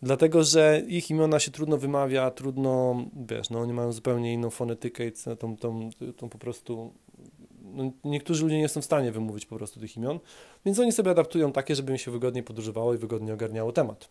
dlatego 0.01 0.43
że 0.43 0.81
ich 0.87 1.09
imiona 1.09 1.39
się 1.39 1.51
trudno 1.51 1.77
wymawia, 1.77 2.31
trudno, 2.31 3.05
wiesz, 3.27 3.49
no 3.49 3.59
oni 3.59 3.73
mają 3.73 3.91
zupełnie 3.91 4.33
inną 4.33 4.49
fonetykę 4.49 5.07
i 5.07 5.11
tą, 5.39 5.57
tą, 5.57 5.89
tą 6.17 6.29
po 6.29 6.37
prostu 6.37 6.93
no, 7.61 7.91
niektórzy 8.03 8.43
ludzie 8.43 8.57
nie 8.57 8.69
są 8.69 8.81
w 8.81 8.85
stanie 8.85 9.11
wymówić 9.11 9.45
po 9.45 9.55
prostu 9.55 9.79
tych 9.79 9.97
imion, 9.97 10.19
więc 10.65 10.79
oni 10.79 10.91
sobie 10.91 11.11
adaptują 11.11 11.51
takie, 11.51 11.75
żeby 11.75 11.91
im 11.91 11.97
się 11.97 12.11
wygodnie 12.11 12.43
podróżowało 12.43 12.93
i 12.93 12.97
wygodnie 12.97 13.33
ogarniało 13.33 13.71
temat. 13.71 14.09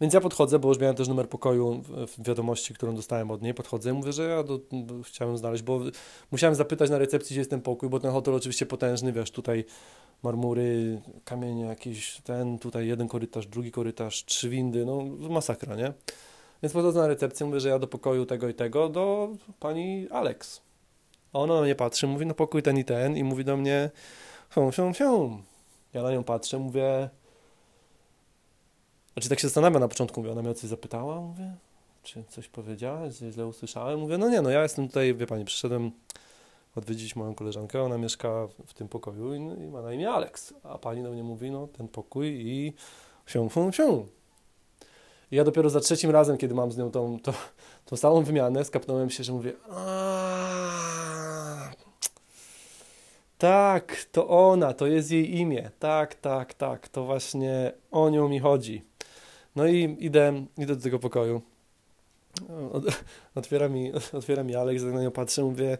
Więc 0.00 0.14
ja 0.14 0.20
podchodzę, 0.20 0.58
bo 0.58 0.68
już 0.68 0.78
miałem 0.78 0.96
też 0.96 1.08
numer 1.08 1.28
pokoju 1.28 1.82
w 2.06 2.22
wiadomości, 2.26 2.74
którą 2.74 2.94
dostałem 2.94 3.30
od 3.30 3.42
niej. 3.42 3.54
Podchodzę 3.54 3.90
i 3.90 3.92
mówię, 3.92 4.12
że 4.12 4.28
ja 4.28 4.42
do, 4.42 4.60
chciałem 5.04 5.36
znaleźć, 5.36 5.62
bo 5.62 5.80
musiałem 6.30 6.54
zapytać 6.54 6.90
na 6.90 6.98
recepcji, 6.98 7.34
gdzie 7.34 7.40
jest 7.40 7.50
ten 7.50 7.60
pokój, 7.60 7.88
bo 7.88 8.00
ten 8.00 8.10
hotel 8.10 8.34
oczywiście 8.34 8.66
potężny, 8.66 9.12
wiesz, 9.12 9.30
tutaj 9.30 9.64
marmury, 10.22 11.00
kamienie 11.24 11.64
jakieś, 11.64 12.20
ten, 12.20 12.58
tutaj 12.58 12.86
jeden 12.86 13.08
korytarz, 13.08 13.46
drugi 13.46 13.70
korytarz, 13.70 14.24
trzy 14.24 14.48
windy, 14.48 14.84
no 14.86 15.04
masakra, 15.30 15.76
nie? 15.76 15.92
Więc 16.62 16.72
podchodzę 16.72 17.00
na 17.00 17.06
recepcję, 17.06 17.46
mówię, 17.46 17.60
że 17.60 17.68
ja 17.68 17.78
do 17.78 17.86
pokoju 17.86 18.26
tego 18.26 18.48
i 18.48 18.54
tego, 18.54 18.88
do 18.88 19.28
pani 19.60 20.08
Alex. 20.10 20.60
A 21.32 21.38
ona 21.38 21.54
na 21.54 21.60
mnie 21.60 21.74
patrzy, 21.74 22.06
mówi, 22.06 22.26
no 22.26 22.34
pokój 22.34 22.62
ten 22.62 22.78
i 22.78 22.84
ten 22.84 23.16
i 23.16 23.24
mówi 23.24 23.44
do 23.44 23.56
mnie, 23.56 23.90
fią, 24.54 24.70
fią, 24.70 24.92
fią. 24.92 25.42
Ja 25.94 26.02
na 26.02 26.12
nią 26.12 26.24
patrzę, 26.24 26.58
mówię, 26.58 27.10
znaczy 29.14 29.28
tak 29.28 29.40
się 29.40 29.48
zastanawiam 29.48 29.80
na 29.80 29.88
początku, 29.88 30.20
mówię, 30.20 30.32
ona 30.32 30.42
mnie 30.42 30.50
o 30.50 30.54
coś 30.54 30.70
zapytała, 30.70 31.20
mówię, 31.20 31.54
czy 32.02 32.24
coś 32.24 32.48
powiedziała, 32.48 33.10
czy 33.18 33.32
źle 33.32 33.46
usłyszałem, 33.46 34.00
mówię, 34.00 34.18
no 34.18 34.30
nie, 34.30 34.42
no 34.42 34.50
ja 34.50 34.62
jestem 34.62 34.88
tutaj, 34.88 35.14
wie 35.14 35.26
pani, 35.26 35.44
przyszedłem 35.44 35.90
odwiedzić 36.76 37.16
moją 37.16 37.34
koleżankę, 37.34 37.82
ona 37.82 37.98
mieszka 37.98 38.48
w 38.66 38.74
tym 38.74 38.88
pokoju 38.88 39.34
i, 39.34 39.38
i 39.38 39.68
ma 39.68 39.82
na 39.82 39.92
imię 39.92 40.10
Alex, 40.10 40.54
a 40.62 40.78
pani 40.78 41.02
do 41.02 41.10
mnie 41.10 41.22
mówi, 41.22 41.50
no 41.50 41.66
ten 41.66 41.88
pokój 41.88 42.26
i 42.28 42.72
sią, 43.26 43.48
sią, 43.48 43.72
sią. 43.72 44.06
I 45.30 45.36
ja 45.36 45.44
dopiero 45.44 45.70
za 45.70 45.80
trzecim 45.80 46.10
razem, 46.10 46.38
kiedy 46.38 46.54
mam 46.54 46.72
z 46.72 46.76
nią 46.76 46.90
tą, 46.90 47.18
tą, 47.20 47.32
tą 47.86 47.96
samą 47.96 48.22
wymianę, 48.22 48.64
skapnąłem 48.64 49.10
się, 49.10 49.24
że 49.24 49.32
mówię, 49.32 49.52
tak, 53.38 54.06
to 54.12 54.28
ona, 54.28 54.72
to 54.72 54.86
jest 54.86 55.10
jej 55.10 55.36
imię, 55.36 55.70
tak, 55.78 56.14
tak, 56.14 56.54
tak, 56.54 56.88
to 56.88 57.04
właśnie 57.04 57.72
o 57.90 58.10
nią 58.10 58.28
mi 58.28 58.40
chodzi. 58.40 58.84
No 59.56 59.66
i 59.66 59.96
idę, 60.00 60.44
idę 60.58 60.76
do 60.76 60.82
tego 60.82 60.98
pokoju. 60.98 61.42
Otwiera 63.34 63.68
mi, 63.68 63.92
otwiera 64.12 64.44
mi 64.44 64.54
Alex, 64.54 64.82
na 64.82 65.02
nią 65.02 65.10
patrzę, 65.10 65.42
mówię, 65.42 65.78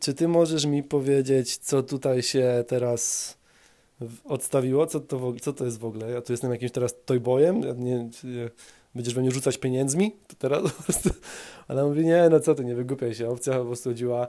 czy 0.00 0.14
ty 0.14 0.28
możesz 0.28 0.66
mi 0.66 0.82
powiedzieć, 0.82 1.56
co 1.56 1.82
tutaj 1.82 2.22
się 2.22 2.64
teraz 2.68 3.34
odstawiło? 4.24 4.86
Co 4.86 5.00
to, 5.00 5.32
co 5.40 5.52
to 5.52 5.64
jest 5.64 5.78
w 5.78 5.84
ogóle? 5.84 6.10
Ja 6.10 6.20
tu 6.22 6.32
jestem 6.32 6.50
jakimś 6.50 6.72
teraz 6.72 6.94
toyboyem? 7.04 7.62
Ja 7.62 7.72
nie, 7.72 8.08
będziesz 8.94 9.14
we 9.14 9.20
mnie 9.20 9.30
rzucać 9.30 9.58
pieniędzmi? 9.58 10.12
To 10.28 10.36
teraz. 10.38 10.62
Ale 11.68 11.84
mówi, 11.84 12.04
nie, 12.04 12.28
no 12.30 12.40
co 12.40 12.54
ty, 12.54 12.64
nie 12.64 12.74
wygłupiaj 12.74 13.14
się. 13.14 13.30
Opcja 13.30 13.58
po 13.58 13.64
prostu 13.64 13.90
chodziła, 13.90 14.28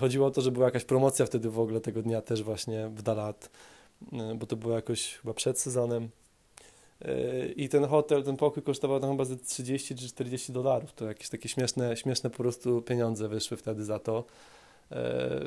chodziło 0.00 0.26
o 0.26 0.30
to, 0.30 0.40
że 0.40 0.50
była 0.50 0.64
jakaś 0.64 0.84
promocja 0.84 1.26
wtedy 1.26 1.50
w 1.50 1.58
ogóle 1.58 1.80
tego 1.80 2.02
dnia 2.02 2.20
też 2.20 2.42
właśnie 2.42 2.88
w 2.88 3.02
Dalat, 3.02 3.50
bo 4.36 4.46
to 4.46 4.56
było 4.56 4.74
jakoś 4.74 5.14
chyba 5.14 5.34
przed 5.34 5.60
sezonem. 5.60 6.08
Yy, 7.00 7.54
I 7.56 7.68
ten 7.68 7.84
hotel, 7.84 8.24
ten 8.24 8.36
pokój 8.36 8.62
kosztował 8.62 9.00
tam 9.00 9.10
chyba 9.10 9.24
ze 9.24 9.36
30 9.36 9.94
czy 9.94 10.08
40 10.08 10.52
dolarów. 10.52 10.92
To 10.92 11.04
jakieś 11.04 11.28
takie 11.28 11.48
śmieszne, 11.48 11.96
śmieszne 11.96 12.30
po 12.30 12.36
prostu 12.36 12.82
pieniądze 12.82 13.28
wyszły 13.28 13.56
wtedy 13.56 13.84
za 13.84 13.98
to. 13.98 14.24
Yy, 14.90 14.96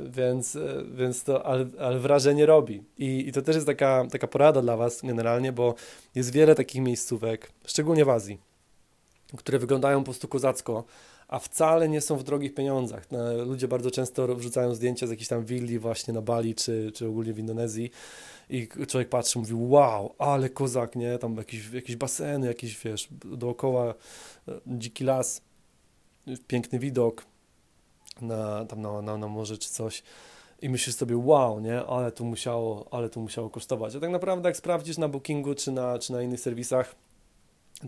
więc, 0.10 0.54
yy, 0.54 0.86
więc 0.96 1.24
to, 1.24 1.46
ale, 1.46 1.66
ale, 1.80 2.00
wrażenie 2.00 2.46
robi. 2.46 2.84
I, 2.98 3.28
I 3.28 3.32
to 3.32 3.42
też 3.42 3.56
jest 3.56 3.68
taka, 3.68 4.06
taka 4.12 4.28
porada 4.28 4.62
dla 4.62 4.78
Was 4.78 5.02
generalnie, 5.02 5.52
bo 5.52 5.76
jest 6.16 6.32
wiele 6.32 6.56
takich 6.56 6.82
miejscówek, 6.82 7.52
szczególnie 7.66 8.06
w 8.06 8.10
Azji, 8.10 8.40
które 9.38 9.60
wyglądają 9.60 10.00
po 10.00 10.06
prostu 10.06 10.28
kozacko, 10.28 10.84
a 11.28 11.40
wcale 11.40 11.90
nie 11.90 12.02
są 12.02 12.18
w 12.18 12.24
drogich 12.24 12.54
pieniądzach. 12.54 13.08
Ludzie 13.46 13.68
bardzo 13.68 13.92
często 13.92 14.36
wrzucają 14.36 14.76
zdjęcia 14.76 15.08
z 15.08 15.10
jakiejś 15.10 15.28
tam 15.28 15.46
willi 15.46 15.80
właśnie 15.80 16.14
na 16.14 16.22
Bali, 16.22 16.56
czy, 16.56 16.92
czy 16.96 17.08
ogólnie 17.08 17.34
w 17.34 17.40
Indonezji 17.40 17.92
i 18.50 18.68
człowiek 18.88 19.10
patrzy, 19.10 19.40
mówi 19.40 19.54
wow, 19.54 20.16
ale 20.18 20.50
kozak, 20.50 20.96
nie? 20.96 21.18
Tam 21.18 21.36
jakieś, 21.36 21.70
jakieś 21.74 21.96
baseny, 21.96 22.48
jakieś, 22.48 22.84
wiesz, 22.84 23.08
dookoła 23.26 23.94
e, 24.48 24.60
dziki 24.68 25.04
las, 25.04 25.42
piękny 26.48 26.80
widok 26.80 27.26
na, 28.22 28.66
tam 28.66 28.82
na, 28.82 29.02
na, 29.02 29.18
na 29.18 29.28
morze 29.28 29.58
czy 29.58 29.70
coś 29.70 30.04
i 30.62 30.70
myślisz 30.70 30.96
sobie, 30.96 31.18
wow, 31.18 31.60
nie, 31.60 31.80
ale 31.86 32.12
to 32.12 32.24
musiało, 32.24 32.88
ale 32.92 33.10
to 33.10 33.20
musiało 33.20 33.50
kosztować. 33.50 33.96
A 33.96 34.00
tak 34.00 34.10
naprawdę 34.10 34.50
jak 34.50 34.58
sprawdzisz 34.58 34.98
na 34.98 35.08
Bookingu 35.08 35.56
czy 35.56 35.72
na, 35.72 36.00
czy 36.00 36.12
na 36.12 36.22
innych 36.22 36.40
serwisach, 36.40 36.96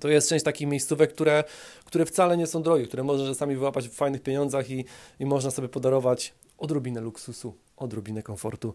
to 0.02 0.10
jest 0.10 0.30
część 0.30 0.46
takich 0.46 0.68
miejscówek, 0.68 1.14
które, 1.14 1.44
które 1.86 2.06
wcale 2.06 2.38
nie 2.38 2.48
są 2.48 2.64
drogie, 2.64 2.88
które 2.88 3.04
można 3.04 3.28
czasami 3.28 3.56
wyłapać 3.56 3.88
w 3.88 3.94
fajnych 3.94 4.22
pieniądzach 4.22 4.70
i, 4.70 4.86
i 5.20 5.26
można 5.26 5.52
sobie 5.52 5.70
podarować 5.70 6.34
odrobinę 6.58 7.02
luksusu, 7.02 7.54
odrobinę 7.78 8.24
komfortu. 8.24 8.74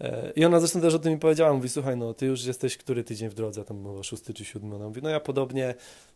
E, 0.00 0.32
I 0.36 0.44
ona 0.44 0.60
zresztą 0.60 0.80
też 0.80 0.94
o 0.94 0.98
tym 0.98 1.12
mi 1.12 1.18
powiedziała, 1.18 1.52
mówi, 1.52 1.68
słuchaj, 1.68 1.96
no 1.96 2.14
ty 2.14 2.26
już 2.26 2.44
jesteś 2.44 2.76
który 2.76 3.04
tydzień 3.04 3.28
w 3.28 3.34
drodze, 3.34 3.64
tam 3.64 3.82
było 3.82 4.02
szósty 4.02 4.34
czy 4.34 4.44
siódmy, 4.44 4.74
ona 4.74 4.88
mówi, 4.88 5.02
no 5.02 5.08
ja 5.08 5.20
podobnie, 5.20 5.74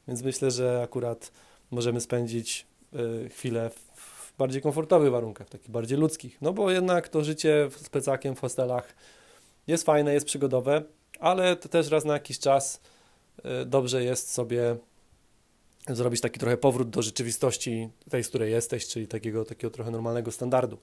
więc 0.09 0.23
myślę, 0.23 0.51
że 0.51 0.81
akurat 0.85 1.33
możemy 1.71 2.01
spędzić 2.01 2.67
e, 2.93 3.29
chwilę 3.29 3.71
w 3.97 4.33
bardziej 4.39 4.63
komfortowych 4.63 5.13
warunkach, 5.13 5.49
takich 5.49 5.71
bardziej 5.71 5.99
ludzkich, 5.99 6.43
no 6.43 6.53
bo 6.53 6.71
jednak 6.71 7.09
to 7.09 7.25
życie 7.25 7.69
z 7.77 7.89
plecakiem 7.89 8.35
w 8.37 8.41
hostelach 8.41 8.95
jest 9.67 9.85
fajne, 9.85 10.15
jest 10.15 10.27
przygodowe, 10.27 10.83
ale 11.21 11.57
to 11.57 11.69
też 11.69 11.91
raz 11.91 12.05
na 12.05 12.13
jakiś 12.13 12.39
czas 12.39 12.81
dobrze 13.67 14.05
jest 14.05 14.33
sobie 14.33 14.77
zrobić 15.89 16.21
taki 16.21 16.41
trochę 16.41 16.57
powrót 16.57 16.91
do 16.91 17.03
rzeczywistości 17.03 17.89
tej, 18.11 18.25
z 18.25 18.29
której 18.29 18.53
jesteś, 18.53 18.87
czyli 18.87 19.09
takiego, 19.09 19.45
takiego 19.45 19.71
trochę 19.71 19.91
normalnego 19.91 20.33
standardu. 20.33 20.79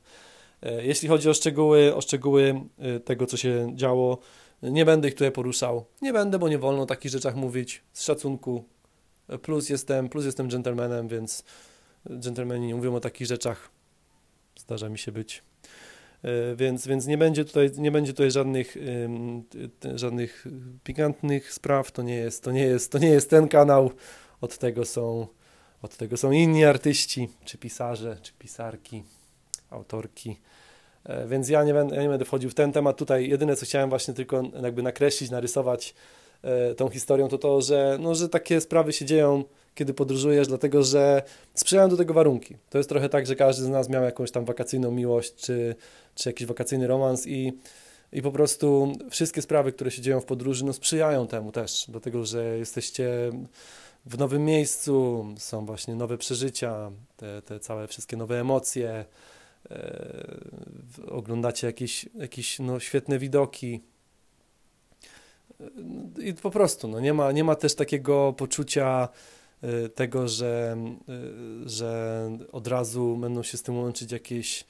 E, 0.61 0.85
jeśli 0.85 1.07
chodzi 1.07 1.29
o 1.29 1.33
szczegóły, 1.33 1.95
o 1.95 2.01
szczegóły 2.01 2.61
e, 2.77 2.99
tego, 2.99 3.25
co 3.25 3.37
się 3.37 3.71
działo, 3.75 4.17
nie 4.63 4.85
będę 4.85 5.07
ich 5.07 5.13
tutaj 5.13 5.31
poruszał. 5.31 5.85
Nie 6.01 6.13
będę, 6.13 6.39
bo 6.39 6.49
nie 6.49 6.57
wolno 6.57 6.81
o 6.81 6.85
takich 6.85 7.11
rzeczach 7.11 7.35
mówić 7.35 7.83
z 7.93 8.03
szacunku. 8.03 8.63
Plus 9.41 9.69
jestem, 9.69 10.09
plus 10.09 10.25
jestem 10.25 10.49
gentlemanem, 10.49 11.07
więc 11.07 11.43
dżentelmeni 12.19 12.67
nie 12.67 12.75
mówią 12.75 12.95
o 12.95 12.99
takich 12.99 13.27
rzeczach. 13.27 13.69
Zdarza 14.57 14.89
mi 14.89 14.97
się 14.97 15.11
być. 15.11 15.43
Więc, 16.55 16.87
więc 16.87 17.07
nie 17.07 17.17
będzie 17.17 17.45
tutaj, 17.45 17.71
nie 17.77 17.91
będzie 17.91 18.13
tutaj 18.13 18.31
żadnych, 18.31 18.77
żadnych 19.95 20.47
pikantnych 20.83 21.53
spraw. 21.53 21.91
To 21.91 22.01
nie 22.01 22.15
jest, 22.15 22.43
to 22.43 22.51
nie 22.51 22.63
jest, 22.63 22.91
to 22.91 22.97
nie 22.97 23.07
jest 23.07 23.29
ten 23.29 23.47
kanał. 23.47 23.91
Od 24.41 24.57
tego 24.57 24.85
są, 24.85 25.27
od 25.81 25.97
tego 25.97 26.17
są 26.17 26.31
inni 26.31 26.65
artyści, 26.65 27.29
czy 27.45 27.57
pisarze, 27.57 28.17
czy 28.21 28.33
pisarki, 28.33 29.03
autorki. 29.69 30.39
E, 31.03 31.27
więc 31.27 31.49
ja 31.49 31.63
nie, 31.63 31.73
będę, 31.73 31.95
ja 31.95 32.01
nie 32.01 32.09
będę 32.09 32.25
wchodził 32.25 32.49
w 32.49 32.53
ten 32.53 32.71
temat. 32.71 32.97
Tutaj 32.97 33.29
jedyne, 33.29 33.55
co 33.55 33.65
chciałem 33.65 33.89
właśnie 33.89 34.13
tylko 34.13 34.43
jakby 34.61 34.83
nakreślić, 34.83 35.29
narysować 35.29 35.93
e, 36.41 36.75
tą 36.75 36.89
historią, 36.89 37.27
to 37.27 37.37
to, 37.37 37.61
że, 37.61 37.97
no, 37.99 38.15
że 38.15 38.29
takie 38.29 38.61
sprawy 38.61 38.93
się 38.93 39.05
dzieją, 39.05 39.43
kiedy 39.75 39.93
podróżujesz, 39.93 40.47
dlatego 40.47 40.83
że 40.83 41.23
sprzyjają 41.53 41.89
do 41.89 41.97
tego 41.97 42.13
warunki. 42.13 42.57
To 42.69 42.77
jest 42.77 42.89
trochę 42.89 43.09
tak, 43.09 43.27
że 43.27 43.35
każdy 43.35 43.63
z 43.63 43.69
nas 43.69 43.89
miał 43.89 44.03
jakąś 44.03 44.31
tam 44.31 44.45
wakacyjną 44.45 44.91
miłość, 44.91 45.35
czy, 45.35 45.75
czy 46.15 46.29
jakiś 46.29 46.47
wakacyjny 46.47 46.87
romans 46.87 47.27
i, 47.27 47.53
i 48.13 48.21
po 48.21 48.31
prostu 48.31 48.93
wszystkie 49.09 49.41
sprawy, 49.41 49.71
które 49.71 49.91
się 49.91 50.01
dzieją 50.01 50.19
w 50.19 50.25
podróży, 50.25 50.65
no 50.65 50.73
sprzyjają 50.73 51.27
temu 51.27 51.51
też, 51.51 51.85
dlatego 51.89 52.25
że 52.25 52.57
jesteście 52.57 53.31
w 54.05 54.17
nowym 54.17 54.45
miejscu, 54.45 55.25
są 55.37 55.65
właśnie 55.65 55.95
nowe 55.95 56.17
przeżycia, 56.17 56.91
te, 57.17 57.41
te 57.41 57.59
całe 57.59 57.87
wszystkie 57.87 58.17
nowe 58.17 58.39
emocje, 58.39 59.05
e, 59.71 60.39
oglądacie 61.07 61.67
jakieś, 61.67 62.09
jakieś 62.15 62.59
no, 62.59 62.79
świetne 62.79 63.19
widoki. 63.19 63.81
E, 65.59 66.23
I 66.23 66.33
po 66.33 66.51
prostu 66.51 66.87
no, 66.87 66.99
nie, 66.99 67.13
ma, 67.13 67.31
nie 67.31 67.43
ma 67.43 67.55
też 67.55 67.75
takiego 67.75 68.33
poczucia 68.33 69.09
tego, 69.95 70.27
że, 70.27 70.77
e, 71.09 71.69
że 71.69 72.29
od 72.51 72.67
razu 72.67 73.17
będą 73.17 73.43
się 73.43 73.57
z 73.57 73.63
tym 73.63 73.77
łączyć 73.77 74.11
jakieś 74.11 74.65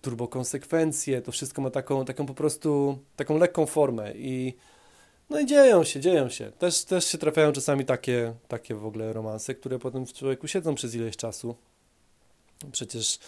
turbokonsekwencje. 0.00 1.22
To 1.22 1.32
wszystko 1.32 1.62
ma 1.62 1.70
taką, 1.70 2.04
taką 2.04 2.26
po 2.26 2.34
prostu 2.34 2.98
taką 3.16 3.38
lekką 3.38 3.66
formę 3.66 4.12
i 4.14 4.54
no 5.30 5.40
i 5.40 5.46
dzieją 5.46 5.84
się, 5.84 6.00
dzieją 6.00 6.28
się. 6.28 6.52
Też, 6.52 6.84
też 6.84 7.04
się 7.04 7.18
trafiają 7.18 7.52
czasami 7.52 7.84
takie, 7.84 8.34
takie 8.48 8.74
w 8.74 8.86
ogóle 8.86 9.12
romanse, 9.12 9.54
które 9.54 9.78
potem 9.78 10.06
w 10.06 10.12
człowieku 10.12 10.48
siedzą 10.48 10.74
przez 10.74 10.94
ileś 10.94 11.16
czasu. 11.16 11.56
Przecież 12.72 13.18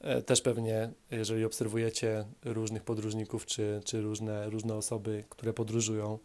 e, 0.00 0.22
też 0.22 0.40
pewnie, 0.40 0.90
jeżeli 1.10 1.44
obserwujecie 1.44 2.24
różnych 2.44 2.82
podróżników, 2.82 3.46
czy, 3.46 3.80
czy 3.84 4.00
różne, 4.00 4.50
różne 4.50 4.74
osoby, 4.74 5.24
które 5.28 5.52
podróżują, 5.52 6.18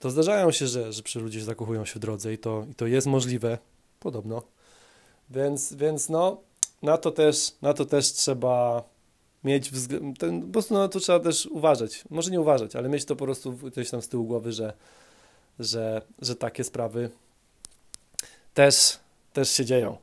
to 0.00 0.10
zdarzają 0.10 0.50
się, 0.50 0.66
że, 0.66 0.92
że 0.92 1.02
przy 1.02 1.20
ludzie 1.20 1.40
zakochują 1.40 1.84
się 1.84 1.94
w 1.94 1.98
drodze 1.98 2.32
i 2.32 2.38
to, 2.38 2.66
i 2.70 2.74
to 2.74 2.86
jest 2.86 3.06
możliwe, 3.06 3.58
podobno. 4.00 4.42
Więc, 5.30 5.74
więc 5.74 6.08
no, 6.08 6.40
na 6.82 6.98
to 6.98 7.10
też, 7.10 7.52
na 7.62 7.74
to 7.74 7.84
też 7.84 8.12
trzeba 8.12 8.82
mieć 9.44 9.70
ten, 10.18 10.42
po 10.42 10.52
prostu 10.52 10.74
no, 10.74 10.88
to 10.88 11.00
trzeba 11.00 11.20
też 11.20 11.46
uważać, 11.46 12.04
może 12.10 12.30
nie 12.30 12.40
uważać, 12.40 12.76
ale 12.76 12.88
mieć 12.88 13.04
to 13.04 13.16
po 13.16 13.24
prostu 13.24 13.52
gdzieś 13.52 13.90
tam 13.90 14.02
z 14.02 14.08
tyłu 14.08 14.24
głowy, 14.24 14.52
że, 14.52 14.72
że, 15.58 16.02
że 16.22 16.36
takie 16.36 16.64
sprawy 16.64 17.10
też, 18.54 18.98
też 19.32 19.50
się 19.50 19.64
dzieją. 19.64 19.96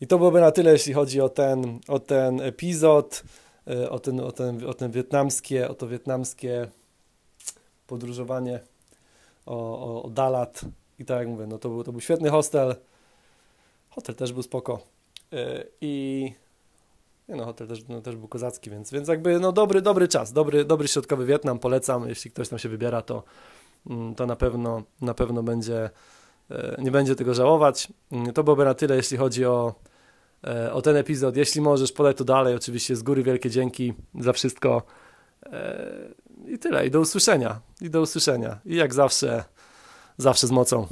I 0.00 0.06
to 0.06 0.18
byłoby 0.18 0.40
na 0.40 0.50
tyle, 0.50 0.72
jeśli 0.72 0.92
chodzi 0.92 1.20
o 1.20 1.28
ten, 1.28 1.80
o 1.88 1.98
ten 1.98 2.40
epizod, 2.40 3.22
e, 3.66 3.90
o 3.90 3.98
ten, 3.98 4.20
o, 4.20 4.32
ten, 4.32 4.66
o 4.66 4.74
ten 4.74 4.90
wietnamskie, 4.90 5.68
o 5.68 5.74
to 5.74 5.88
wietnamskie 5.88 6.68
podróżowanie, 7.86 8.60
o, 9.46 9.78
o, 9.78 10.02
o 10.02 10.10
Dalat. 10.10 10.60
I 10.98 11.04
tak 11.04 11.18
jak 11.18 11.28
mówię, 11.28 11.46
no 11.46 11.58
to 11.58 11.68
był, 11.68 11.84
to 11.84 11.92
był 11.92 12.00
świetny 12.00 12.30
hostel, 12.30 12.76
hotel 13.90 14.14
też 14.14 14.32
był 14.32 14.42
spoko. 14.42 14.80
E, 15.32 15.64
i 15.80 16.32
nie 17.28 17.36
no, 17.36 17.44
hotel 17.44 17.68
też, 17.68 17.88
no, 17.88 18.00
też 18.00 18.16
był 18.16 18.28
kozacki, 18.28 18.70
więc, 18.70 18.90
więc 18.90 19.08
jakby 19.08 19.40
no 19.40 19.52
dobry, 19.52 19.82
dobry 19.82 20.08
czas, 20.08 20.32
dobry, 20.32 20.64
dobry 20.64 20.88
środkowy 20.88 21.26
Wietnam, 21.26 21.58
polecam, 21.58 22.08
jeśli 22.08 22.30
ktoś 22.30 22.48
tam 22.48 22.58
się 22.58 22.68
wybiera, 22.68 23.02
to, 23.02 23.22
mm, 23.90 24.14
to 24.14 24.26
na 24.26 24.36
pewno, 24.36 24.82
na 25.00 25.14
pewno 25.14 25.42
będzie, 25.42 25.90
e, 26.50 26.76
nie 26.78 26.90
będzie 26.90 27.14
tego 27.14 27.34
żałować. 27.34 27.88
Mm, 28.12 28.32
to 28.32 28.44
byłoby 28.44 28.64
na 28.64 28.74
tyle, 28.74 28.96
jeśli 28.96 29.16
chodzi 29.16 29.44
o, 29.44 29.74
e, 30.44 30.72
o 30.72 30.82
ten 30.82 30.96
epizod. 30.96 31.36
Jeśli 31.36 31.60
możesz, 31.60 31.92
podaj 31.92 32.14
to 32.14 32.24
dalej, 32.24 32.54
oczywiście 32.54 32.96
z 32.96 33.02
góry 33.02 33.22
wielkie 33.22 33.50
dzięki 33.50 33.94
za 34.20 34.32
wszystko 34.32 34.82
i 36.48 36.58
tyle, 36.58 36.86
i 36.86 36.90
do 36.90 37.00
usłyszenia, 37.00 37.60
i 37.80 37.90
do 37.90 38.00
usłyszenia, 38.00 38.60
i 38.64 38.76
jak 38.76 38.94
zawsze, 38.94 39.44
zawsze 40.18 40.46
z 40.46 40.50
mocą. 40.50 40.86